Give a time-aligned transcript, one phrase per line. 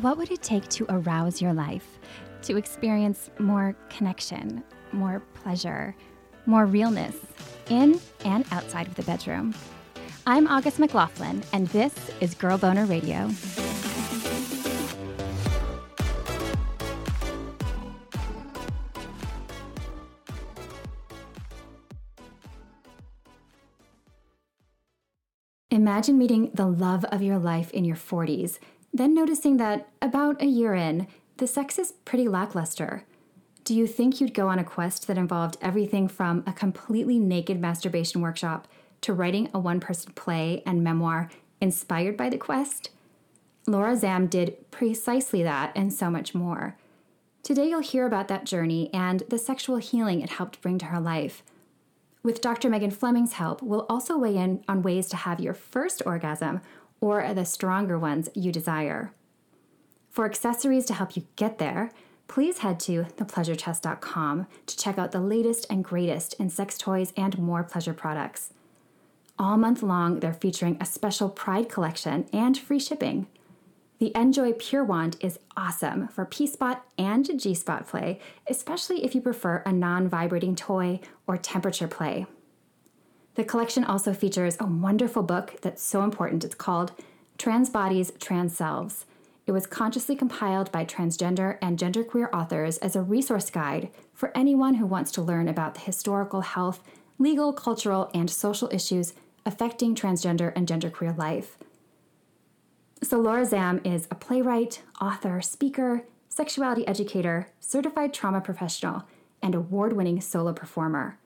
[0.00, 1.98] What would it take to arouse your life,
[2.42, 5.92] to experience more connection, more pleasure,
[6.46, 7.16] more realness
[7.68, 9.56] in and outside of the bedroom?
[10.24, 13.28] I'm August McLaughlin, and this is Girl Boner Radio.
[25.72, 28.60] Imagine meeting the love of your life in your 40s,
[28.92, 33.04] then noticing that about a year in, the sex is pretty lackluster.
[33.64, 37.60] Do you think you'd go on a quest that involved everything from a completely naked
[37.60, 38.66] masturbation workshop
[39.02, 41.28] to writing a one person play and memoir
[41.60, 42.90] inspired by the quest?
[43.66, 46.76] Laura Zam did precisely that and so much more.
[47.42, 51.00] Today, you'll hear about that journey and the sexual healing it helped bring to her
[51.00, 51.42] life.
[52.22, 52.68] With Dr.
[52.68, 56.60] Megan Fleming's help, we'll also weigh in on ways to have your first orgasm
[57.00, 59.12] or the stronger ones you desire.
[60.10, 61.90] For accessories to help you get there,
[62.26, 67.38] please head to thepleasurechest.com to check out the latest and greatest in sex toys and
[67.38, 68.52] more pleasure products.
[69.38, 73.28] All month long, they're featuring a special Pride collection and free shipping.
[74.00, 79.14] The Enjoy Pure Wand is awesome for P spot and G spot play, especially if
[79.14, 82.26] you prefer a non vibrating toy or temperature play.
[83.38, 86.42] The collection also features a wonderful book that's so important.
[86.42, 86.90] It's called
[87.38, 89.06] Trans Bodies, Trans Selves.
[89.46, 94.74] It was consciously compiled by transgender and genderqueer authors as a resource guide for anyone
[94.74, 96.82] who wants to learn about the historical health,
[97.20, 99.14] legal, cultural, and social issues
[99.46, 101.58] affecting transgender and genderqueer life.
[103.04, 109.04] So, Laura Zam is a playwright, author, speaker, sexuality educator, certified trauma professional,
[109.40, 111.20] and award winning solo performer.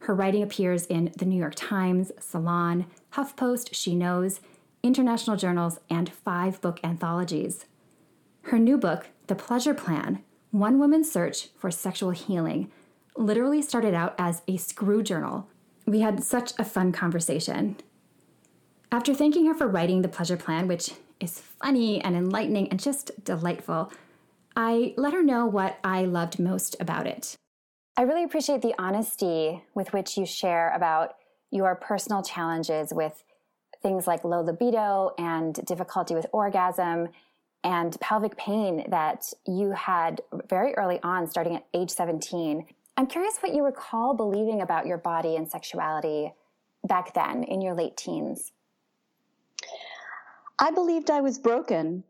[0.00, 4.40] Her writing appears in the New York Times, Salon, HuffPost, She Knows,
[4.82, 7.66] international journals, and five book anthologies.
[8.42, 12.70] Her new book, The Pleasure Plan One Woman's Search for Sexual Healing,
[13.16, 15.48] literally started out as a screw journal.
[15.86, 17.76] We had such a fun conversation,
[18.92, 23.10] after thanking her for writing the pleasure plan, which is funny and enlightening and just
[23.24, 23.92] delightful,
[24.54, 27.36] I let her know what I loved most about it.
[27.98, 31.16] I really appreciate the honesty with which you share about
[31.50, 33.24] your personal challenges with
[33.82, 37.08] things like low libido and difficulty with orgasm
[37.64, 42.66] and pelvic pain that you had very early on, starting at age 17.
[42.98, 46.34] I'm curious what you recall believing about your body and sexuality
[46.84, 48.52] back then in your late teens.
[50.58, 52.04] I believed I was broken.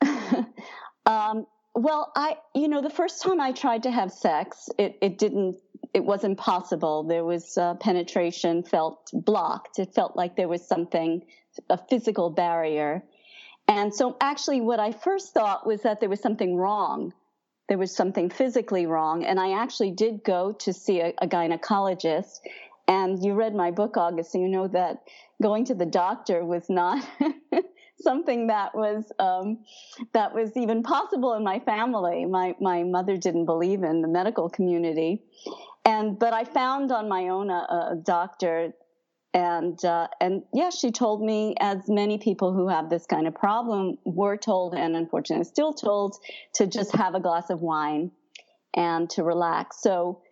[1.06, 1.46] um,
[1.78, 5.56] well, I, you know, the first time I tried to have sex, it, it didn't,
[5.94, 7.04] it wasn't possible.
[7.04, 9.78] There was uh, penetration felt blocked.
[9.78, 11.22] It felt like there was something,
[11.70, 13.04] a physical barrier.
[13.68, 17.12] And so actually what I first thought was that there was something wrong.
[17.68, 19.24] There was something physically wrong.
[19.24, 22.40] And I actually did go to see a, a gynecologist.
[22.88, 25.02] And you read my book, August, so you know that
[25.40, 27.06] going to the doctor was not
[28.00, 29.58] something that was um,
[30.12, 32.24] that was even possible in my family.
[32.24, 35.22] My my mother didn't believe in the medical community,
[35.84, 38.72] and but I found on my own a, a doctor,
[39.34, 43.34] and uh, and yeah, she told me as many people who have this kind of
[43.34, 46.16] problem were told, and unfortunately still told,
[46.54, 48.10] to just have a glass of wine
[48.74, 49.82] and to relax.
[49.82, 50.22] So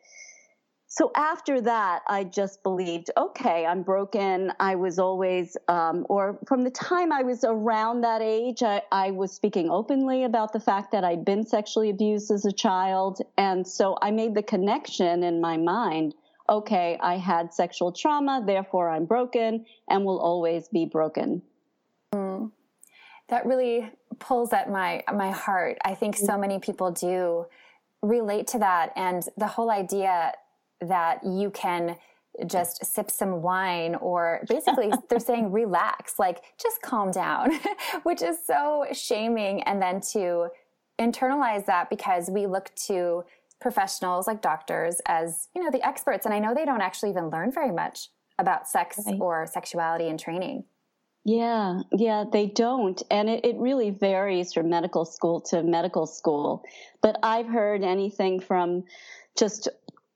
[0.97, 4.51] so after that, I just believed, okay, I'm broken.
[4.59, 9.11] I was always, um, or from the time I was around that age, I, I,
[9.11, 13.21] was speaking openly about the fact that I'd been sexually abused as a child.
[13.37, 16.15] And so I made the connection in my mind,
[16.49, 21.43] okay, I had sexual trauma, therefore I'm broken and will always be broken.
[22.15, 22.53] Mm.
[23.28, 25.77] That really pulls at my, my heart.
[25.84, 27.45] I think so many people do
[28.01, 28.93] relate to that.
[28.97, 30.33] And the whole idea
[30.81, 31.97] that you can
[32.47, 37.50] just sip some wine or basically they're saying relax like just calm down
[38.03, 39.62] which is so shaming.
[39.62, 40.48] And then to
[40.98, 43.24] internalize that because we look to
[43.60, 46.27] professionals like doctors as you know the experts.
[46.27, 49.16] And i know they don't actually even learn very much about sex right.
[49.21, 50.65] or sexuality in training.
[51.24, 53.03] Yeah yeah they don't.
[53.10, 56.65] And it, it really varies from medical school to medical school.
[57.03, 58.84] But i've heard anything from
[59.39, 59.68] just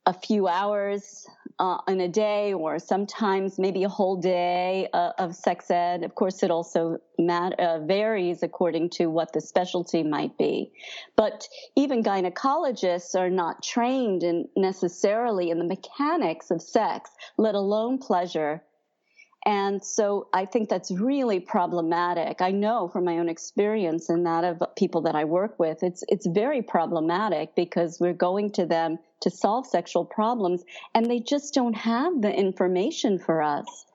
[0.07, 1.27] a few hours
[1.59, 6.03] uh, in a day or sometimes maybe a whole day uh, of sex ed.
[6.03, 10.73] Of course, it also mat- uh, varies according to what the specialty might be.
[11.17, 17.99] But even gynecologists are not trained in necessarily in the mechanics of sex, let alone
[17.99, 18.63] pleasure.
[19.47, 22.43] And so I think that's really problematic.
[22.43, 26.05] I know from my own experience and that of people that I work with, it's
[26.09, 30.63] it's very problematic because we're going to them to solve sexual problems
[30.95, 33.87] and they just don't have the information for us.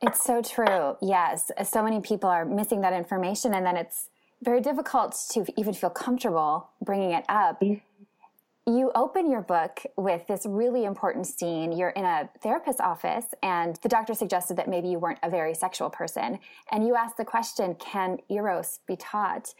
[0.00, 0.96] It's so true.
[1.00, 1.52] Yes.
[1.64, 4.08] So many people are missing that information and then it's
[4.42, 7.60] very difficult to even feel comfortable bringing it up.
[7.60, 7.91] Mm-hmm
[8.66, 11.72] you open your book with this really important scene.
[11.72, 15.54] You're in a therapist's office, and the doctor suggested that maybe you weren't a very
[15.54, 16.38] sexual person.
[16.70, 19.52] And you asked the question, Can Eros be taught?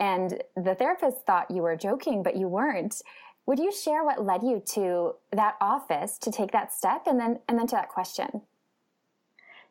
[0.00, 3.00] And the therapist thought you were joking, but you weren't.
[3.46, 7.40] Would you share what led you to that office to take that step and then
[7.48, 8.42] and then to that question?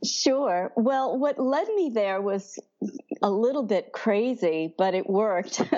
[0.04, 0.72] Sure.
[0.76, 2.58] Well, what led me there was
[3.22, 5.62] a little bit crazy, but it worked.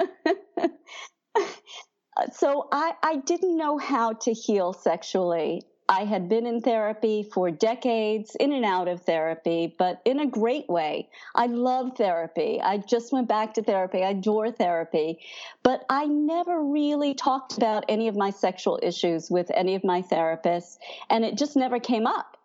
[2.16, 5.64] Uh, so I, I didn't know how to heal sexually.
[5.90, 10.26] I had been in therapy for decades, in and out of therapy, but in a
[10.26, 11.10] great way.
[11.36, 12.62] I love therapy.
[12.62, 14.02] I just went back to therapy.
[14.04, 15.20] I adore therapy.
[15.62, 20.02] But I never really talked about any of my sexual issues with any of my
[20.02, 20.78] therapists,
[21.10, 22.38] and it just never came up.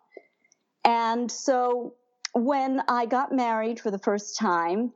[0.83, 1.95] And so
[2.33, 4.91] when I got married for the first time,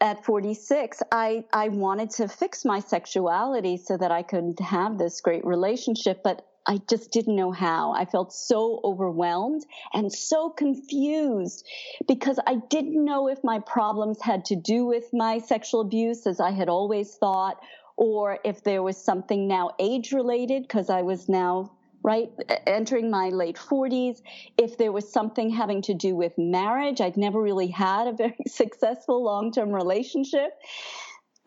[0.00, 5.20] at 46, I, I wanted to fix my sexuality so that I could have this
[5.20, 7.92] great relationship, but I just didn't know how.
[7.92, 9.64] I felt so overwhelmed
[9.94, 11.64] and so confused
[12.08, 16.40] because I didn't know if my problems had to do with my sexual abuse, as
[16.40, 17.62] I had always thought,
[17.96, 21.75] or if there was something now age related, because I was now
[22.06, 22.30] right?
[22.66, 24.22] Entering my late 40s.
[24.56, 28.36] If there was something having to do with marriage, I'd never really had a very
[28.46, 30.52] successful long term relationship.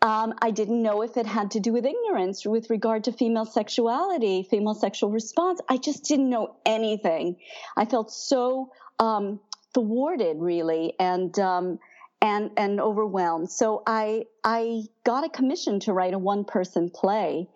[0.02, 3.46] Um, I didn't know if it had to do with ignorance with regard to female
[3.46, 5.60] sexuality, female sexual response.
[5.68, 7.36] I just didn't know anything.
[7.76, 9.40] I felt so um,
[9.74, 11.78] thwarted, really, and um,
[12.20, 13.50] and and overwhelmed.
[13.50, 17.48] So I I got a commission to write a one person play,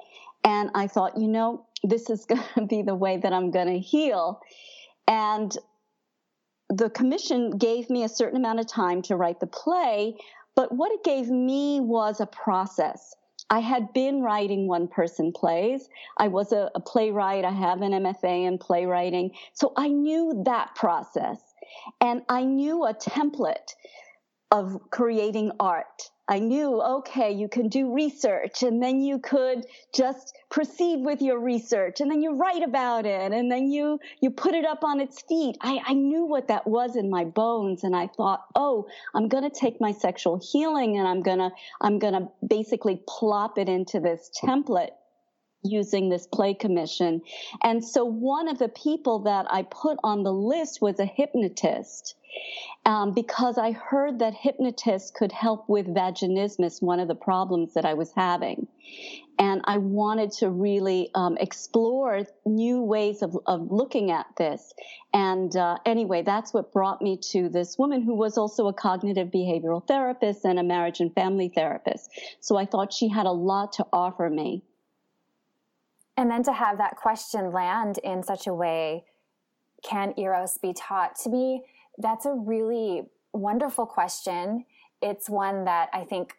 [0.43, 3.69] and I thought, you know, this is going to be the way that I'm going
[3.69, 4.41] to heal.
[5.07, 5.57] And
[6.71, 10.17] the commission gave me a certain amount of time to write the play,
[10.57, 13.15] but what it gave me was a process.
[13.51, 15.89] I had been writing one person plays.
[16.17, 17.45] I was a, a, playwright.
[17.45, 19.33] I have an MFA in playwriting.
[19.53, 21.39] So I knew that process.
[22.01, 23.75] And I knew a template
[24.51, 26.11] of creating art.
[26.27, 31.39] I knew, okay, you can do research and then you could just proceed with your
[31.39, 35.01] research and then you write about it and then you, you put it up on
[35.01, 35.59] its feet.
[35.61, 39.45] I, I knew what that was in my bones and I thought, oh, I'm going
[39.45, 41.51] to take my sexual healing and I'm going to,
[41.83, 44.93] I'm going to basically plop it into this template
[45.63, 47.23] using this play commission.
[47.63, 52.15] And so one of the people that I put on the list was a hypnotist.
[52.87, 57.87] Um, because I heard that hypnotists could help with vaginismus, one of the problems that
[57.87, 58.67] I was having.
[59.39, 64.75] And I wanted to really um, explore new ways of, of looking at this.
[65.13, 69.29] And uh, anyway, that's what brought me to this woman who was also a cognitive
[69.29, 72.11] behavioral therapist and a marriage and family therapist.
[72.41, 74.63] So I thought she had a lot to offer me.
[76.17, 79.05] And then to have that question land in such a way,
[79.83, 81.17] can Eros be taught?
[81.25, 81.65] To me,
[81.99, 84.65] that's a really wonderful question.
[85.03, 86.35] It's one that I think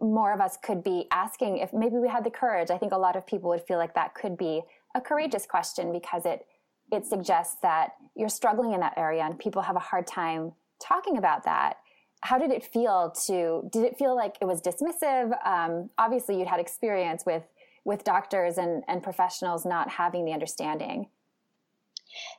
[0.00, 2.70] more of us could be asking if maybe we had the courage.
[2.70, 4.62] I think a lot of people would feel like that could be
[4.94, 6.46] a courageous question because it
[6.90, 11.16] it suggests that you're struggling in that area and people have a hard time talking
[11.16, 11.78] about that.
[12.20, 13.66] How did it feel to?
[13.72, 15.32] Did it feel like it was dismissive?
[15.46, 17.42] Um, obviously, you'd had experience with
[17.84, 21.08] with doctors and, and professionals not having the understanding.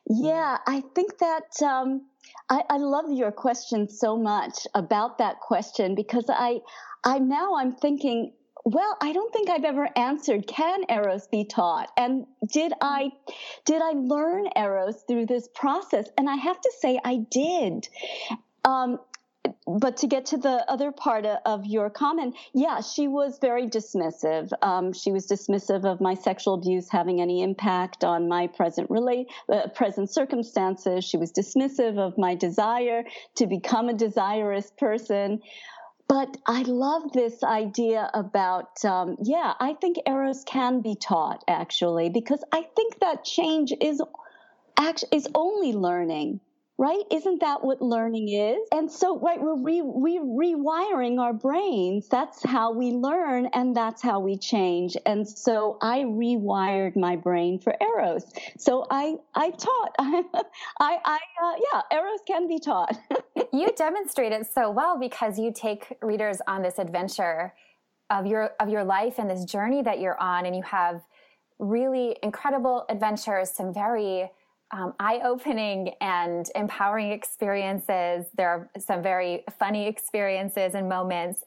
[0.07, 2.05] Yeah, I think that um,
[2.49, 6.59] I, I, love your question so much about that question because I,
[7.03, 8.33] I now I'm thinking,
[8.65, 11.89] well, I don't think I've ever answered, can Eros be taught?
[11.97, 13.11] And did I,
[13.65, 16.07] did I learn Eros through this process?
[16.17, 17.87] And I have to say I did.
[18.63, 18.99] Um,
[19.67, 24.51] but to get to the other part of your comment, yeah, she was very dismissive.
[24.61, 29.27] Um, she was dismissive of my sexual abuse having any impact on my present relate,
[29.49, 31.05] uh, present circumstances.
[31.05, 33.03] She was dismissive of my desire
[33.35, 35.41] to become a desirous person.
[36.07, 42.09] But I love this idea about, um, yeah, I think Eros can be taught actually,
[42.09, 44.01] because I think that change is,
[45.11, 46.41] is only learning
[46.77, 47.03] right?
[47.11, 48.67] Isn't that what learning is?
[48.71, 52.07] And so, right, we're re, re, rewiring our brains.
[52.07, 54.97] That's how we learn and that's how we change.
[55.05, 58.25] And so I rewired my brain for Eros.
[58.57, 62.97] So I, I taught, I, I, uh, yeah, Eros can be taught.
[63.53, 67.53] you demonstrate it so well because you take readers on this adventure
[68.09, 71.01] of your, of your life and this journey that you're on and you have
[71.59, 74.29] really incredible adventures, some very
[74.73, 78.25] um, eye opening and empowering experiences.
[78.35, 81.43] There are some very funny experiences and moments.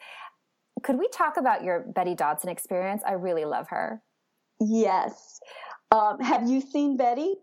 [0.82, 3.02] Could we talk about your Betty Dodson experience?
[3.06, 4.00] I really love her.
[4.60, 5.40] Yes.
[5.90, 7.34] Um, have you seen Betty?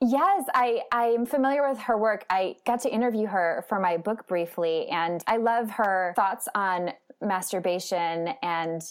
[0.00, 2.24] Yes, I, I'm familiar with her work.
[2.30, 6.92] I got to interview her for my book briefly, and I love her thoughts on
[7.20, 8.82] masturbation and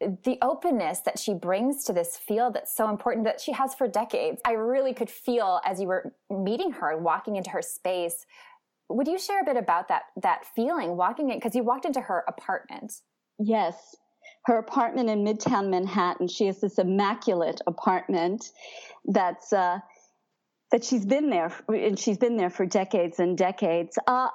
[0.00, 3.88] the openness that she brings to this field that's so important that she has for
[3.88, 4.40] decades.
[4.44, 8.24] I really could feel as you were meeting her, walking into her space.
[8.88, 12.00] Would you share a bit about that that feeling walking in because you walked into
[12.00, 12.92] her apartment?
[13.38, 13.96] Yes.
[14.46, 16.28] Her apartment in Midtown Manhattan.
[16.28, 18.50] She has this immaculate apartment
[19.04, 19.80] that's uh,
[20.70, 23.98] that she's been there and she's been there for decades and decades.
[24.06, 24.28] Uh,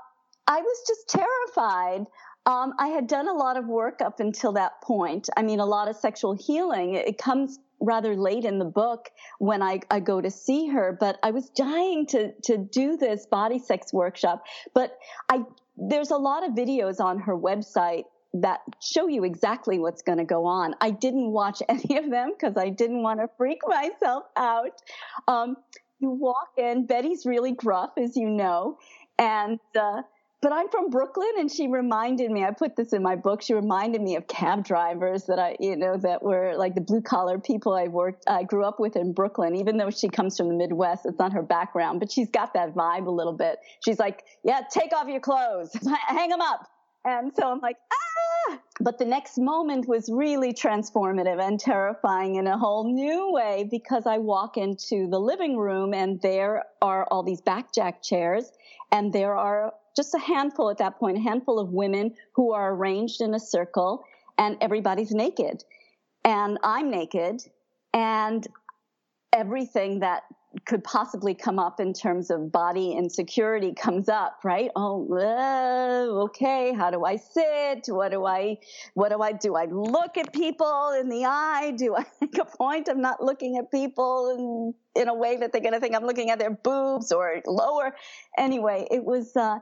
[0.46, 2.05] I was just terrified
[2.46, 5.30] um, I had done a lot of work up until that point.
[5.38, 6.96] I mean, a lot of sexual healing.
[6.96, 9.10] It comes rather late in the book
[9.40, 13.26] when I, I go to see her, but I was dying to, to do this
[13.26, 14.44] body sex workshop.
[14.74, 14.98] But
[15.30, 15.44] I,
[15.78, 20.24] there's a lot of videos on her website that show you exactly what's going to
[20.24, 20.76] go on.
[20.82, 24.82] I didn't watch any of them because I didn't want to freak myself out.
[25.28, 25.56] Um,
[26.00, 28.78] you walk in, Betty's really gruff, as you know,
[29.18, 30.02] and, uh,
[30.44, 33.54] but I'm from Brooklyn and she reminded me, I put this in my book, she
[33.54, 37.40] reminded me of cab drivers that I, you know, that were like the blue collar
[37.40, 40.56] people I worked, I grew up with in Brooklyn, even though she comes from the
[40.56, 43.60] Midwest, it's not her background, but she's got that vibe a little bit.
[43.86, 45.72] She's like, yeah, take off your clothes,
[46.08, 46.68] hang them up.
[47.06, 48.60] And so I'm like, ah!
[48.82, 54.06] But the next moment was really transformative and terrifying in a whole new way because
[54.06, 58.52] I walk into the living room and there are all these backjack chairs
[58.94, 62.74] and there are just a handful at that point, a handful of women who are
[62.74, 64.06] arranged in a circle
[64.38, 65.64] and everybody's naked.
[66.24, 67.42] And I'm naked
[67.94, 68.48] and
[69.34, 70.24] everything that
[70.65, 74.69] could possibly come up in terms of body insecurity comes up, right?
[74.75, 76.74] Oh, uh, okay.
[76.74, 77.86] How do I sit?
[77.88, 78.57] What do I,
[78.93, 79.55] what do I do?
[79.55, 81.74] I look at people in the eye.
[81.75, 85.51] Do I make a point of not looking at people in, in a way that
[85.51, 87.95] they're going to think I'm looking at their boobs or lower?
[88.38, 89.60] Anyway, it was, uh,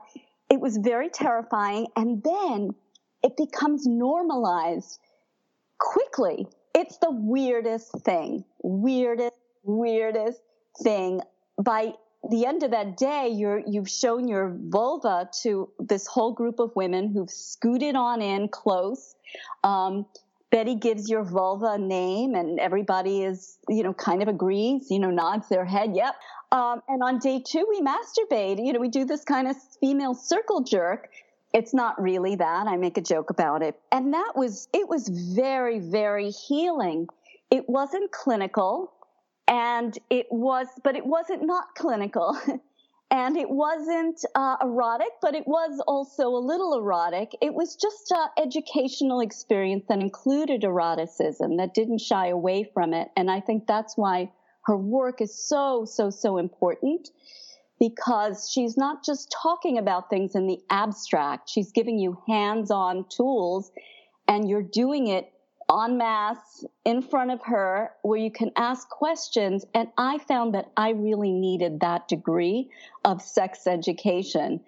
[0.50, 1.86] it was very terrifying.
[1.96, 2.74] And then
[3.22, 4.98] it becomes normalized
[5.78, 6.46] quickly.
[6.74, 10.40] It's the weirdest thing, weirdest, weirdest
[10.82, 11.20] thing
[11.58, 11.92] by
[12.30, 16.74] the end of that day, you're, you've shown your vulva to this whole group of
[16.76, 19.14] women who've scooted on in close.
[19.64, 20.06] Um,
[20.50, 24.98] Betty gives your vulva a name and everybody is, you know, kind of agrees, you
[24.98, 25.96] know, nods their head.
[25.96, 26.14] Yep.
[26.52, 28.64] Um, and on day two, we masturbate.
[28.64, 31.08] You know, we do this kind of female circle jerk.
[31.54, 32.66] It's not really that.
[32.66, 33.80] I make a joke about it.
[33.90, 37.08] And that was, it was very, very healing.
[37.50, 38.92] It wasn't clinical
[39.52, 42.38] and it was, but it wasn't not clinical.
[43.10, 47.36] and it wasn't uh, erotic, but it was also a little erotic.
[47.42, 53.10] It was just an educational experience that included eroticism, that didn't shy away from it.
[53.14, 54.32] And I think that's why
[54.64, 57.10] her work is so, so, so important
[57.78, 61.50] because she's not just talking about things in the abstract.
[61.50, 63.70] She's giving you hands on tools
[64.26, 65.30] and you're doing it
[65.80, 69.64] en masse in front of her where you can ask questions.
[69.74, 72.70] And I found that I really needed that degree
[73.04, 74.60] of sex education.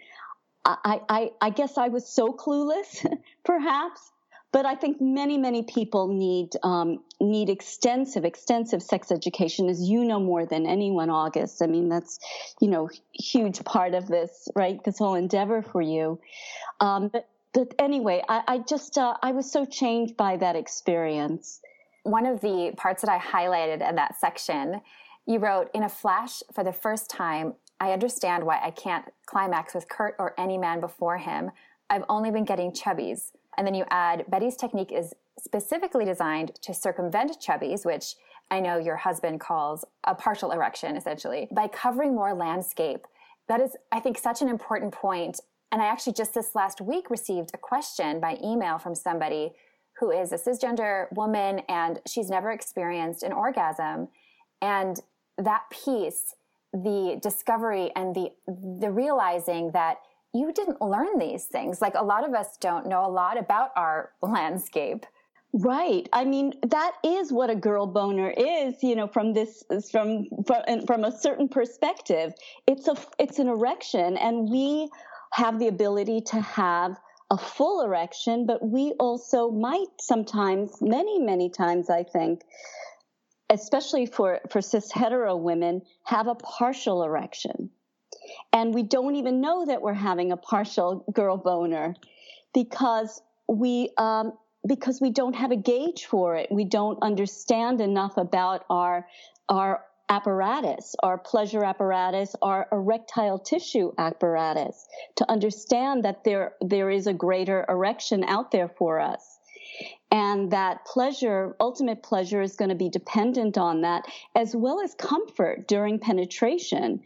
[0.64, 3.04] I, I, I guess I was so clueless,
[3.44, 4.12] perhaps,
[4.54, 10.04] but I think many, many people need um, need extensive, extensive sex education, as you
[10.04, 11.60] know more than anyone, August.
[11.60, 12.20] I mean, that's
[12.60, 14.82] you know huge part of this, right?
[14.84, 16.20] This whole endeavor for you.
[16.78, 21.60] Um, but but anyway, I, I just uh, I was so changed by that experience.
[22.02, 24.82] One of the parts that I highlighted in that section,
[25.24, 29.72] you wrote, "In a flash, for the first time, I understand why I can't climax
[29.74, 31.50] with Kurt or any man before him.
[31.88, 36.74] I've only been getting chubbies." And then you add, "Betty's technique is specifically designed to
[36.74, 38.16] circumvent chubbies, which
[38.50, 43.06] I know your husband calls a partial erection, essentially, by covering more landscape."
[43.46, 45.38] That is, I think, such an important point
[45.72, 49.52] and I actually just this last week received a question by email from somebody
[49.98, 54.08] who is a cisgender woman and she's never experienced an orgasm.
[54.60, 55.00] And
[55.38, 56.34] that piece
[56.72, 58.30] the discovery and the
[58.80, 59.98] the realizing that
[60.34, 61.80] you didn't learn these things.
[61.80, 65.06] Like a lot of us don't know a lot about our landscape.
[65.52, 66.08] Right.
[66.12, 70.84] I mean, that is what a girl boner is, you know, from this, from, from,
[70.84, 72.34] from a certain perspective.
[72.66, 74.90] It's a, it's an erection and we
[75.34, 76.96] have the ability to have
[77.28, 82.42] a full erection, but we also might sometimes, many, many times, I think,
[83.50, 87.70] especially for, for cis hetero women, have a partial erection.
[88.52, 91.96] And we don't even know that we're having a partial girl boner
[92.52, 96.46] because we, um, because we don't have a gauge for it.
[96.52, 99.08] We don't understand enough about our,
[99.48, 107.06] our apparatus, our pleasure apparatus, our erectile tissue apparatus to understand that there, there is
[107.06, 109.38] a greater erection out there for us.
[110.10, 114.04] And that pleasure, ultimate pleasure is going to be dependent on that
[114.36, 117.00] as well as comfort during penetration.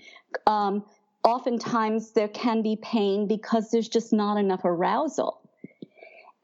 [0.46, 0.84] Um,
[1.24, 5.40] oftentimes there can be pain because there's just not enough arousal.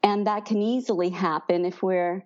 [0.01, 2.25] And that can easily happen if we're,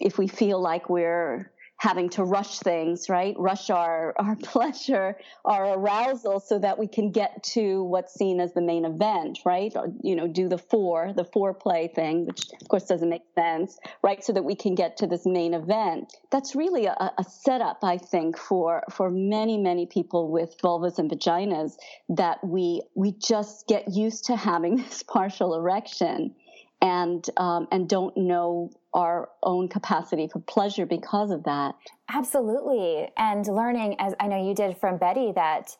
[0.00, 3.34] if we feel like we're having to rush things, right?
[3.38, 8.52] Rush our, our pleasure, our arousal so that we can get to what's seen as
[8.52, 9.74] the main event, right?
[9.74, 13.78] Or, you know, do the four, the foreplay thing, which of course doesn't make sense,
[14.02, 14.22] right?
[14.22, 16.12] So that we can get to this main event.
[16.30, 21.10] That's really a, a setup, I think, for, for many, many people with vulvas and
[21.10, 21.78] vaginas
[22.10, 26.34] that we, we just get used to having this partial erection
[26.80, 31.74] and um, and don't know our own capacity for pleasure because of that.
[32.08, 35.76] Absolutely, and learning as I know you did from Betty that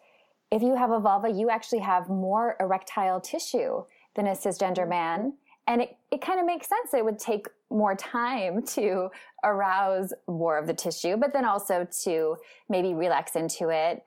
[0.50, 3.84] if you have a vulva, you actually have more erectile tissue
[4.16, 5.34] than a cisgender man.
[5.66, 6.92] And it, it kind of makes sense.
[6.92, 9.10] It would take more time to
[9.44, 12.36] arouse more of the tissue, but then also to
[12.68, 14.02] maybe relax into it.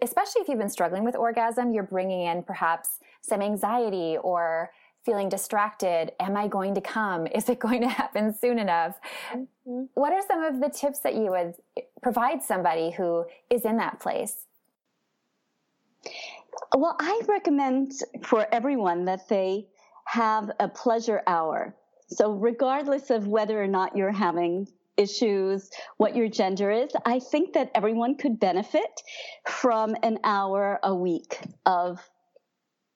[0.00, 4.70] Especially if you've been struggling with orgasm, you're bringing in perhaps some anxiety or
[5.06, 6.12] feeling distracted.
[6.20, 7.26] Am I going to come?
[7.34, 8.98] Is it going to happen soon enough?
[9.32, 9.84] Mm-hmm.
[9.94, 11.54] What are some of the tips that you would
[12.02, 14.44] provide somebody who is in that place?
[16.76, 19.66] Well, I recommend for everyone that they
[20.06, 21.74] have a pleasure hour.
[22.08, 27.52] So, regardless of whether or not you're having issues, what your gender is, I think
[27.54, 29.02] that everyone could benefit
[29.46, 32.00] from an hour a week of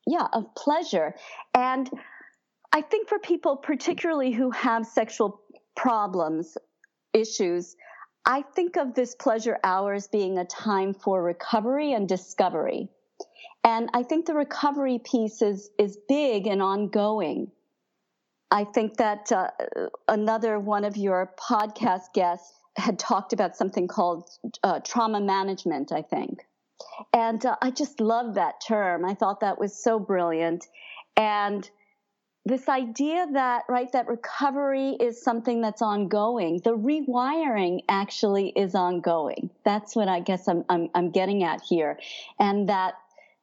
[0.07, 1.15] yeah, of pleasure.
[1.55, 1.89] And
[2.73, 5.41] I think for people, particularly who have sexual
[5.77, 6.57] problems,
[7.13, 7.77] issues,
[8.27, 12.89] I think of this pleasure hour as being a time for recovery and discovery.
[13.65, 17.51] And I think the recovery piece is, is big and ongoing.
[18.51, 19.51] I think that uh,
[20.09, 24.29] another one of your podcast guests had talked about something called
[24.63, 26.47] uh, trauma management, I think.
[27.13, 29.05] And uh, I just love that term.
[29.05, 30.69] I thought that was so brilliant.
[31.17, 31.69] And
[32.47, 36.61] this idea that, right, that recovery is something that's ongoing.
[36.65, 39.51] The rewiring actually is ongoing.
[39.65, 41.99] That's what I guess I'm, I'm, I'm getting at here.
[42.39, 42.95] And that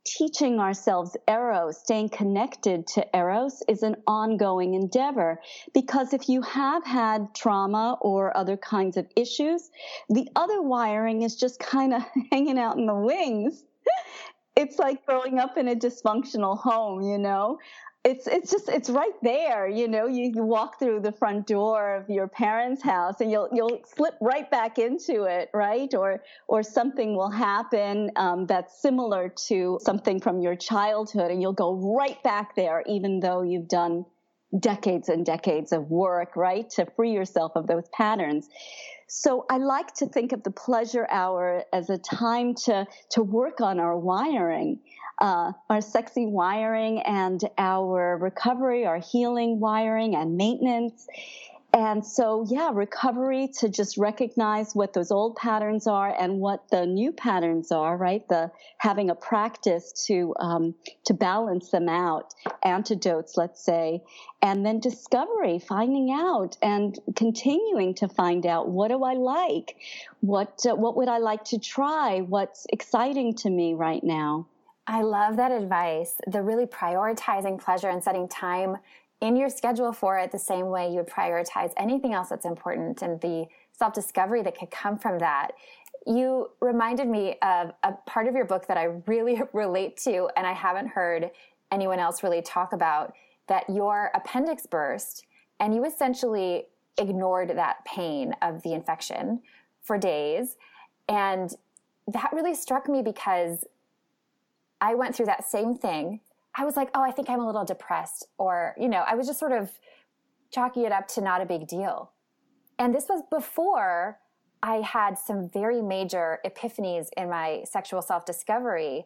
[0.08, 5.40] teaching ourselves eros, staying connected to eros is an ongoing endeavor.
[5.74, 9.70] Because if you have had trauma or other kinds of issues,
[10.10, 13.64] the other wiring is just kind of hanging out in the wings.
[14.56, 17.60] it's like growing up in a dysfunctional home, you know?
[18.04, 21.96] It's it's just it's right there you know you, you walk through the front door
[21.96, 25.94] of your parents house and you'll you'll slip right back into it right?
[25.94, 31.54] Or or something will happen um, that's similar to something from your childhood and you'll
[31.54, 34.06] go right back there even though you've done
[34.58, 38.48] decades and decades of work right to free yourself of those patterns
[39.08, 43.62] so I like to think of the pleasure hour as a time to, to work
[43.62, 44.80] on our wiring,
[45.20, 51.08] uh, our sexy wiring and our recovery, our healing wiring and maintenance.
[51.74, 56.86] And so, yeah, recovery to just recognize what those old patterns are and what the
[56.86, 58.28] new patterns are, right?
[58.30, 60.76] The having a practice to um,
[61.06, 64.02] to balance them out, antidotes, let's say,
[64.42, 69.76] and then discovery, finding out and continuing to find out what do I like,
[70.22, 74.48] what uh, what would I like to try, what's exciting to me right now.
[74.88, 76.16] I love that advice.
[76.28, 78.78] The really prioritizing pleasure and setting time
[79.22, 83.02] in your schedule for it the same way you would prioritize anything else that's important
[83.02, 85.52] and the self discovery that could come from that.
[86.06, 90.46] You reminded me of a part of your book that I really relate to, and
[90.46, 91.32] I haven't heard
[91.72, 93.14] anyone else really talk about
[93.48, 95.26] that your appendix burst
[95.60, 99.42] and you essentially ignored that pain of the infection
[99.82, 100.58] for days.
[101.08, 101.54] And
[102.08, 103.66] that really struck me because
[104.80, 106.22] I went through that same thing.
[106.58, 108.26] I was like, oh, I think I'm a little depressed.
[108.38, 109.70] Or, you know, I was just sort of
[110.52, 112.12] chalking it up to not a big deal.
[112.80, 114.20] And this was before
[114.64, 119.06] I had some very major epiphanies in my sexual self discovery.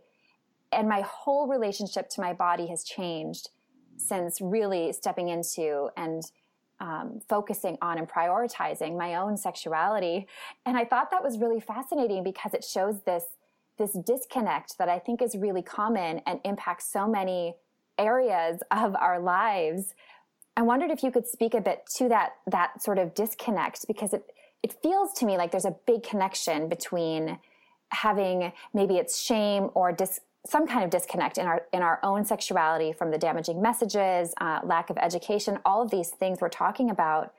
[0.72, 3.50] And my whole relationship to my body has changed
[3.98, 6.24] since really stepping into and
[6.80, 10.28] um, focusing on and prioritizing my own sexuality.
[10.66, 13.24] And I thought that was really fascinating because it shows this
[13.82, 17.56] this disconnect that I think is really common and impacts so many
[17.98, 19.96] areas of our lives.
[20.56, 24.14] I wondered if you could speak a bit to that that sort of disconnect because
[24.14, 24.24] it
[24.62, 27.40] it feels to me like there's a big connection between
[27.90, 32.24] having maybe it's shame or dis, some kind of disconnect in our in our own
[32.24, 36.92] sexuality from the damaging messages, uh, lack of education, all of these things we're talking
[36.92, 37.34] about,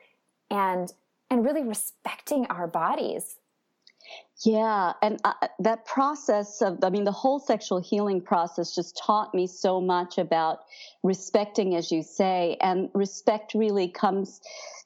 [0.51, 0.93] and
[1.29, 3.37] and really respecting our bodies.
[4.45, 9.33] Yeah, and uh, that process of, I mean, the whole sexual healing process just taught
[9.33, 10.59] me so much about
[11.01, 14.41] respecting, as you say, and respect really comes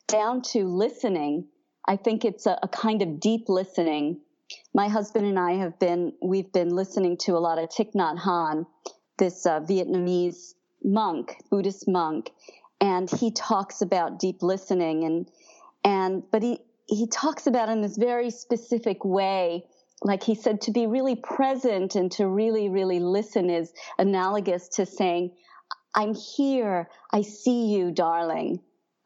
[0.07, 1.45] down to listening.
[1.87, 4.21] I think it's a, a kind of deep listening
[4.73, 8.19] my husband and I have been we've been listening to a lot of Thich Nhat
[8.19, 8.65] Hanh,
[9.17, 12.31] this uh, Vietnamese monk, Buddhist monk,
[12.79, 15.29] and he talks about deep listening and
[15.83, 19.63] and but he he talks about in this very specific way
[20.04, 24.86] like he said to be really present and to really really listen is analogous to
[24.86, 25.32] saying
[25.95, 28.60] i'm here i see you darling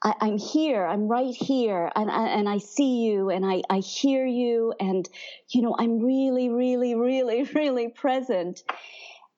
[0.04, 4.26] I, am here, I'm right here, and, and I see you, and I, I hear
[4.26, 5.08] you, and,
[5.50, 8.63] you know, I'm really, really, really, really present.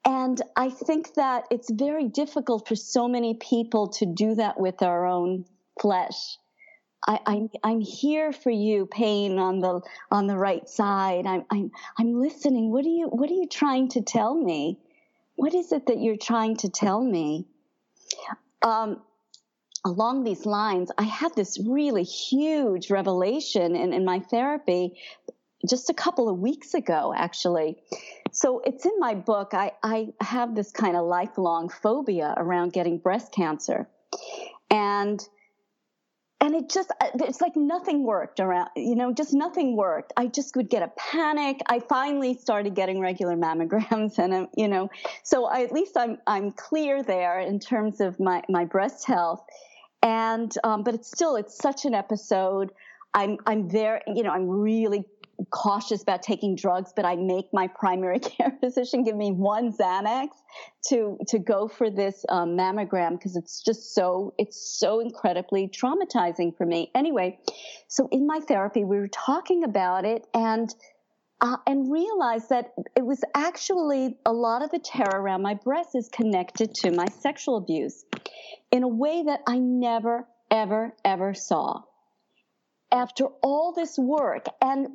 [0.05, 4.81] And I think that it's very difficult for so many people to do that with
[4.81, 5.45] our own
[5.81, 6.37] flesh.
[7.07, 11.25] I, am I'm, I'm here for you, pain on the on the right side.
[11.25, 12.71] I'm I'm I'm listening.
[12.71, 14.79] What are you What are you trying to tell me?
[15.35, 17.45] What is it that you're trying to tell me?
[18.61, 19.01] Um,
[19.85, 24.97] along these lines, I had this really huge revelation in, in my therapy
[25.67, 27.77] just a couple of weeks ago, actually.
[28.31, 29.53] So it's in my book.
[29.53, 33.87] I, I have this kind of lifelong phobia around getting breast cancer.
[34.69, 35.25] And
[36.43, 40.11] and it just it's like nothing worked around you know just nothing worked.
[40.17, 41.61] I just would get a panic.
[41.67, 44.89] I finally started getting regular mammograms and um, you know
[45.23, 49.43] so I, at least i'm i'm clear there in terms of my my breast health.
[50.03, 52.71] And um, but it's still it's such an episode.
[53.13, 55.05] I'm I'm there you know I'm really
[55.49, 60.29] cautious about taking drugs, but I make my primary care physician give me one Xanax
[60.89, 66.55] to to go for this um, mammogram because it's just so it's so incredibly traumatizing
[66.57, 66.91] for me.
[66.95, 67.39] Anyway,
[67.87, 70.73] so in my therapy we were talking about it and.
[71.41, 75.89] Uh, and realized that it was actually a lot of the terror around my breast
[75.93, 78.05] is connected to my sexual abuse
[78.71, 81.81] in a way that I never, ever, ever saw.
[82.91, 84.87] After all this work, and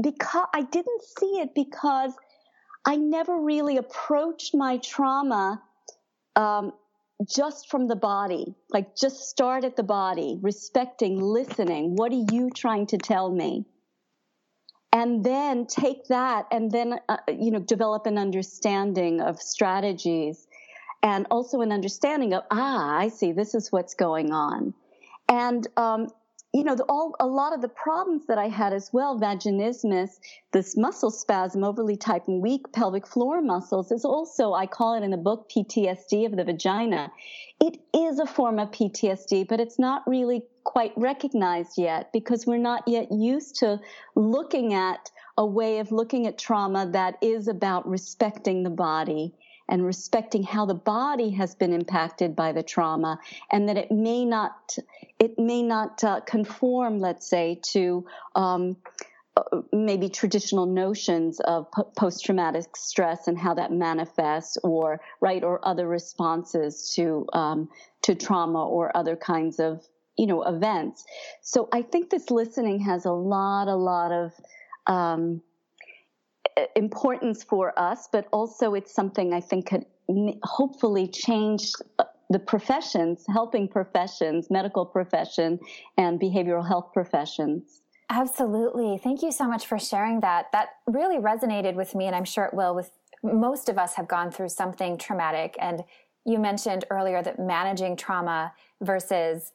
[0.00, 2.12] because I didn't see it because
[2.86, 5.62] I never really approached my trauma
[6.36, 6.72] um,
[7.28, 11.96] just from the body, like just start at the body, respecting, listening.
[11.96, 13.66] What are you trying to tell me?
[14.92, 20.48] And then take that and then, uh, you know, develop an understanding of strategies
[21.02, 24.74] and also an understanding of ah i see this is what's going on
[25.28, 26.08] and um,
[26.52, 30.18] you know the, all a lot of the problems that i had as well vaginismus
[30.52, 35.04] this muscle spasm overly tight and weak pelvic floor muscles is also i call it
[35.04, 37.10] in the book ptsd of the vagina.
[37.60, 42.58] It is a form of ptsd but it's not really quite recognized yet because we're
[42.58, 43.80] not yet used to
[44.14, 49.34] looking at a way of looking at trauma that is about respecting the body
[49.70, 53.18] and respecting how the body has been impacted by the trauma
[53.50, 54.76] and that it may not
[55.18, 58.04] it may not uh, conform let's say to
[58.34, 58.76] um,
[59.36, 65.86] uh, maybe traditional notions of post-traumatic stress and how that manifests or right or other
[65.86, 67.68] responses to um,
[68.02, 69.86] to trauma or other kinds of
[70.18, 71.04] you know events.
[71.42, 74.32] So i think this listening has a lot a lot of
[74.86, 75.42] um,
[76.76, 79.86] importance for us, but also it's something I think could
[80.42, 85.58] hopefully change uh, the professions, helping professions, medical profession,
[85.96, 87.82] and behavioral health professions.
[88.08, 88.98] Absolutely.
[88.98, 90.46] Thank you so much for sharing that.
[90.52, 92.90] That really resonated with me, and I'm sure it will with
[93.22, 95.56] most of us have gone through something traumatic.
[95.60, 95.84] And
[96.24, 99.52] you mentioned earlier that managing trauma versus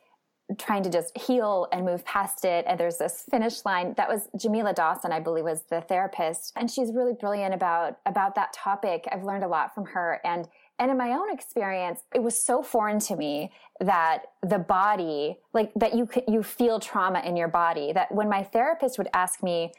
[0.57, 2.65] trying to just heal and move past it.
[2.67, 3.95] And there's this finish line.
[3.97, 6.53] That was Jamila Dawson, I believe, was the therapist.
[6.55, 9.07] And she's really brilliant about, about that topic.
[9.11, 10.21] I've learned a lot from her.
[10.23, 15.37] And, and in my own experience, it was so foreign to me that the body,
[15.53, 19.41] like that you you feel trauma in your body, that when my therapist would ask
[19.41, 19.71] me,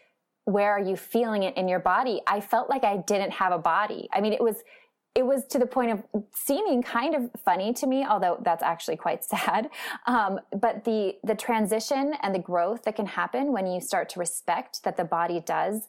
[0.46, 2.22] where are you feeling it in your body?
[2.26, 4.08] I felt like I didn't have a body.
[4.12, 4.62] I mean, it was,
[5.16, 8.96] it was to the point of seeming kind of funny to me, although that's actually
[8.96, 9.70] quite sad.
[10.06, 14.20] Um, but the the transition and the growth that can happen when you start to
[14.20, 15.88] respect that the body does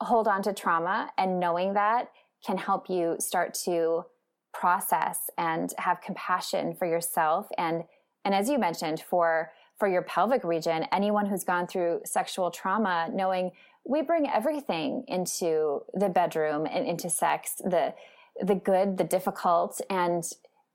[0.00, 2.10] hold on to trauma, and knowing that
[2.46, 4.04] can help you start to
[4.52, 7.84] process and have compassion for yourself and
[8.24, 13.08] and as you mentioned for for your pelvic region anyone who's gone through sexual trauma
[13.12, 13.50] knowing
[13.84, 17.94] we bring everything into the bedroom and into sex the
[18.40, 20.24] the good, the difficult, and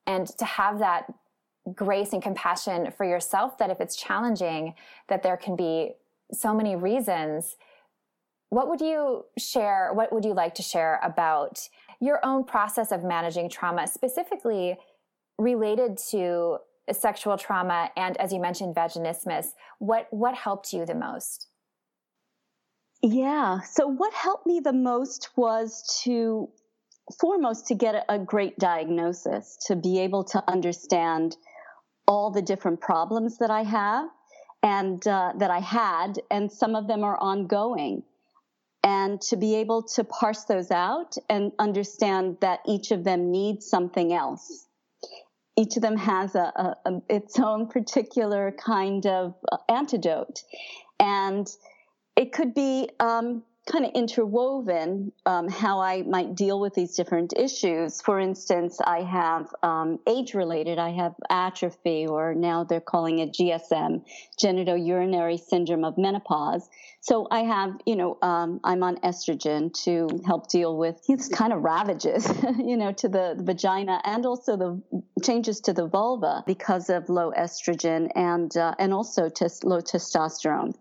[0.06, 1.14] and to have that
[1.74, 4.74] grace and compassion for yourself that if it's challenging,
[5.08, 5.94] that there can be
[6.32, 7.56] so many reasons.
[8.50, 9.92] What would you share?
[9.94, 11.68] What would you like to share about
[12.00, 14.78] your own process of managing trauma, specifically
[15.38, 16.58] related to
[16.92, 19.54] sexual trauma and, as you mentioned, vaginismus?
[19.80, 21.48] What what helped you the most?
[23.02, 23.60] Yeah.
[23.62, 26.50] So, what helped me the most was to
[27.20, 31.36] foremost to get a, great diagnosis, to be able to understand
[32.08, 34.10] all the different problems that I have
[34.62, 38.04] and uh, that I had, and some of them are ongoing.
[38.86, 43.66] And to be able to parse those out and understand that each of them needs
[43.68, 44.68] something else.
[45.58, 50.44] Each of them has a, a, a its own particular kind of uh, antidote.
[51.00, 51.48] And
[52.16, 57.34] it could be um, kind of interwoven um, how I might deal with these different
[57.38, 58.02] issues.
[58.02, 63.34] For instance, I have um, age related, I have atrophy, or now they're calling it
[63.34, 64.04] GSM,
[64.42, 66.70] genitourinary syndrome of menopause.
[67.04, 71.52] So I have, you know, um, I'm on estrogen to help deal with these kind
[71.52, 72.26] of ravages,
[72.58, 74.82] you know, to the, the, vagina and also the
[75.22, 79.24] changes to the vulva because of low estrogen and uh, and also
[79.64, 80.74] low testosterone.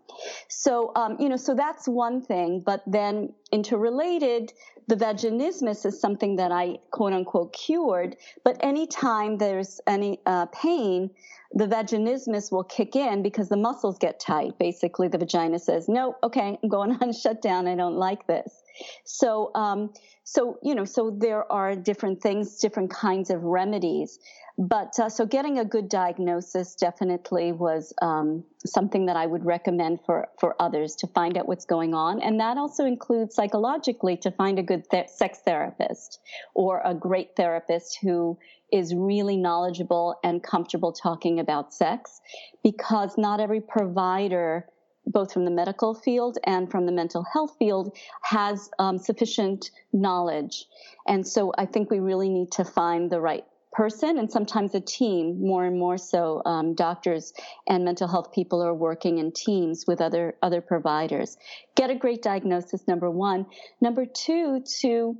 [0.47, 2.61] So, um, you know, so that's one thing.
[2.65, 4.53] But then interrelated,
[4.87, 8.17] the vaginismus is something that I quote unquote cured.
[8.43, 11.09] But anytime there's any uh, pain,
[11.53, 14.57] the vaginismus will kick in because the muscles get tight.
[14.57, 17.67] Basically, the vagina says, "No, okay, I'm going on shutdown.
[17.67, 18.62] I don't like this."
[19.05, 24.19] So, um, so you know, so there are different things, different kinds of remedies.
[24.57, 29.99] But uh, so getting a good diagnosis definitely was um, something that I would recommend
[30.05, 34.31] for for others to find out what's going on, and that also includes psychologically to
[34.31, 36.19] find a good th- sex therapist
[36.53, 38.37] or a great therapist who
[38.71, 42.21] is really knowledgeable and comfortable talking about sex
[42.63, 44.67] because not every provider
[45.05, 50.65] both from the medical field and from the mental health field has um, sufficient knowledge.
[51.07, 54.79] And so i think we really need to find the right person and sometimes a
[54.79, 57.33] team more and more so um, doctors
[57.67, 61.37] and mental health people are working in teams with other other providers.
[61.75, 63.47] Get a great diagnosis number one.
[63.81, 65.17] Number two to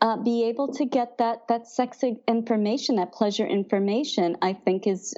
[0.00, 5.14] uh, be able to get that that sex information, that pleasure information, I think is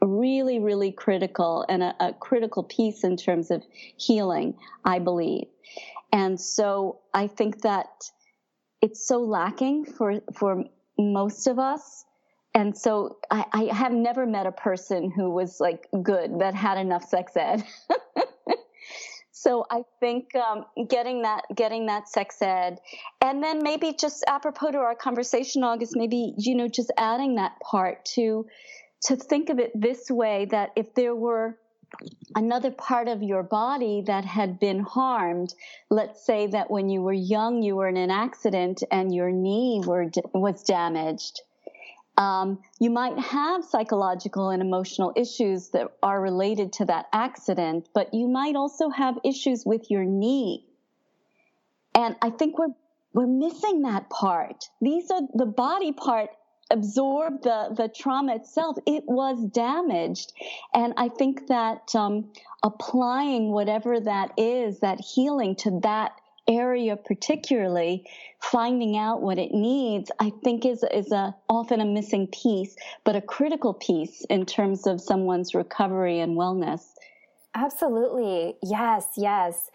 [0.00, 3.62] really, really critical and a, a critical piece in terms of
[3.96, 4.54] healing.
[4.84, 5.48] I believe,
[6.12, 7.86] and so I think that
[8.80, 10.64] it's so lacking for for
[10.98, 12.04] most of us.
[12.54, 16.78] And so I, I have never met a person who was like good that had
[16.78, 17.62] enough sex ed.
[19.38, 22.80] So I think um, getting that getting that sex ed,
[23.20, 27.52] and then maybe just apropos to our conversation, August, maybe you know just adding that
[27.60, 28.46] part to
[29.04, 31.58] to think of it this way: that if there were
[32.34, 35.54] another part of your body that had been harmed,
[35.88, 39.80] let's say that when you were young you were in an accident and your knee
[39.86, 41.40] were was damaged
[42.18, 48.12] um, you might have psychological and emotional issues that are related to that accident, but
[48.12, 50.66] you might also have issues with your knee.
[51.94, 52.74] And I think we're
[53.14, 54.64] we're missing that part.
[54.80, 56.30] These are the body part
[56.70, 58.76] absorbed the the trauma itself.
[58.86, 60.32] It was damaged,
[60.74, 66.12] and I think that um, applying whatever that is, that healing to that
[66.48, 68.04] area particularly
[68.40, 73.14] finding out what it needs i think is is a often a missing piece but
[73.14, 76.94] a critical piece in terms of someone's recovery and wellness
[77.54, 79.70] absolutely yes yes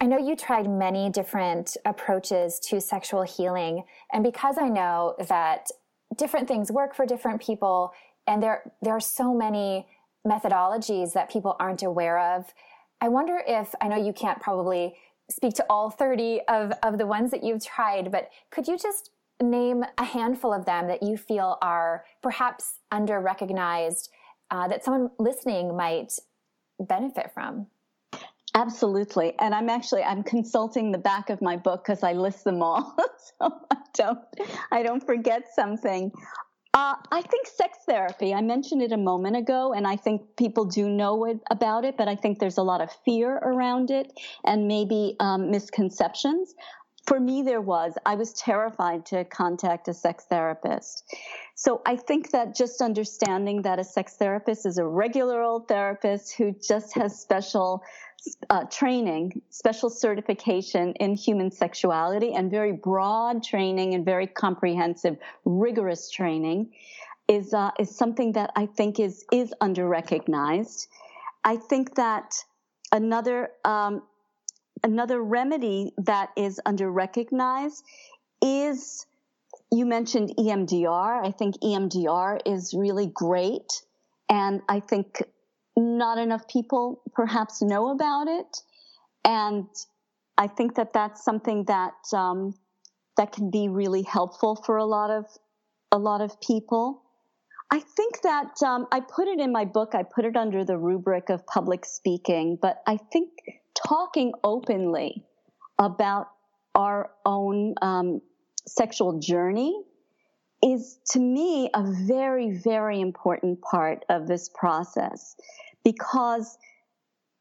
[0.00, 3.82] I know you tried many different approaches to sexual healing.
[4.12, 5.66] And because I know that
[6.16, 7.92] different things work for different people,
[8.26, 9.86] and there, there are so many
[10.26, 12.52] methodologies that people aren't aware of.
[13.00, 14.96] I wonder if, I know you can't probably
[15.30, 19.10] speak to all 30 of, of the ones that you've tried, but could you just
[19.40, 24.10] name a handful of them that you feel are perhaps under recognized
[24.50, 26.14] uh, that someone listening might
[26.80, 27.66] benefit from?
[28.58, 29.34] Absolutely.
[29.38, 32.96] And I'm actually I'm consulting the back of my book because I list them all.
[33.38, 34.18] so I don't
[34.72, 36.10] I don't forget something.
[36.74, 40.64] Uh, I think sex therapy, I mentioned it a moment ago, and I think people
[40.64, 44.12] do know it, about it, but I think there's a lot of fear around it
[44.44, 46.54] and maybe um, misconceptions.
[47.06, 47.94] For me, there was.
[48.04, 51.04] I was terrified to contact a sex therapist.
[51.54, 56.34] So I think that just understanding that a sex therapist is a regular old therapist
[56.36, 57.82] who just has special
[58.50, 66.10] uh, training, special certification in human sexuality, and very broad training and very comprehensive, rigorous
[66.10, 66.72] training
[67.28, 70.88] is uh, is something that I think is is under recognized.
[71.44, 72.34] I think that
[72.92, 74.02] another um,
[74.82, 77.84] another remedy that is under recognized
[78.42, 79.06] is
[79.70, 81.24] you mentioned EMDR.
[81.24, 83.82] I think EMDR is really great,
[84.28, 85.22] and I think
[85.76, 88.62] not enough people perhaps know about it.
[89.24, 89.66] And
[90.36, 92.54] I think that that's something that, um,
[93.16, 95.26] that can be really helpful for a lot of,
[95.92, 97.02] a lot of people.
[97.70, 99.94] I think that um, I put it in my book.
[99.94, 103.30] I put it under the rubric of public speaking, but I think
[103.86, 105.24] talking openly
[105.78, 106.28] about
[106.74, 108.20] our own um,
[108.66, 109.82] sexual journey
[110.62, 115.36] is to me a very, very important part of this process
[115.84, 116.58] because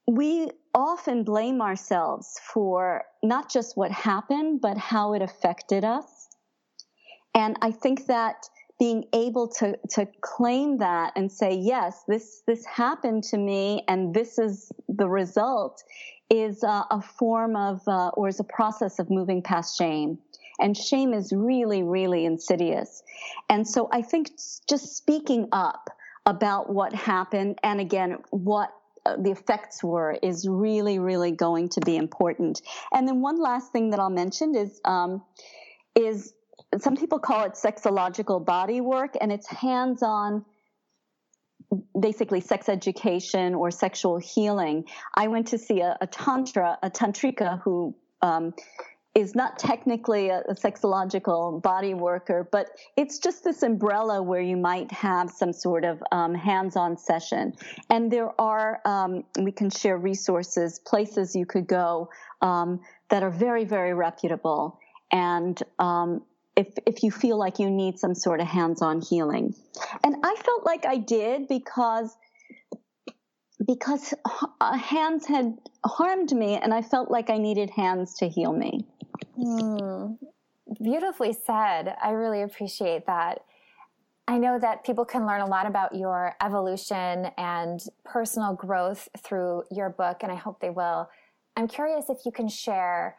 [0.08, 6.28] we often blame ourselves for not just what happened, but how it affected us.
[7.34, 8.48] And I think that
[8.80, 14.14] being able to, to claim that and say, yes, this, this happened to me and
[14.14, 15.84] this is the result
[16.30, 20.18] is uh, a form of, uh, or is a process of moving past shame.
[20.60, 23.04] And shame is really, really insidious.
[23.50, 24.32] And so I think
[24.68, 25.90] just speaking up
[26.26, 28.74] about what happened and again, what
[29.06, 32.62] uh, the effects were is really, really going to be important.
[32.92, 35.24] And then one last thing that I'll mention is, um,
[35.96, 36.34] is
[36.80, 40.44] some people call it sexological body work and it's hands-on
[42.00, 44.86] basically sex education or sexual healing.
[45.16, 48.54] I went to see a, a tantra, a tantrika who um,
[49.18, 54.56] is not technically a, a, sexological body worker, but it's just this umbrella where you
[54.56, 57.52] might have some sort of um, hands-on session.
[57.90, 62.10] And there are, um, we can share resources, places you could go
[62.44, 64.80] um, that are very, very reputable.
[65.12, 66.22] And um,
[66.58, 69.54] if if you feel like you need some sort of hands-on healing,
[70.04, 72.18] and I felt like I did because
[73.66, 74.14] because
[74.62, 78.86] hands had harmed me, and I felt like I needed hands to heal me.
[79.40, 80.18] Mm,
[80.84, 81.96] beautifully said.
[82.04, 83.44] I really appreciate that.
[84.28, 89.64] I know that people can learn a lot about your evolution and personal growth through
[89.72, 91.10] your book, and I hope they will.
[91.56, 93.16] I'm curious if you can share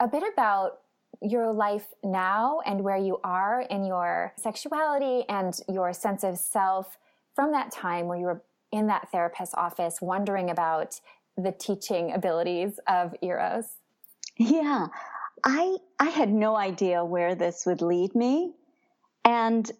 [0.00, 0.80] a bit about
[1.24, 6.98] your life now and where you are in your sexuality and your sense of self
[7.34, 11.00] from that time where you were in that therapist's office wondering about
[11.36, 13.76] the teaching abilities of Eros?
[14.36, 14.88] Yeah.
[15.44, 18.52] I I had no idea where this would lead me.
[19.24, 19.70] And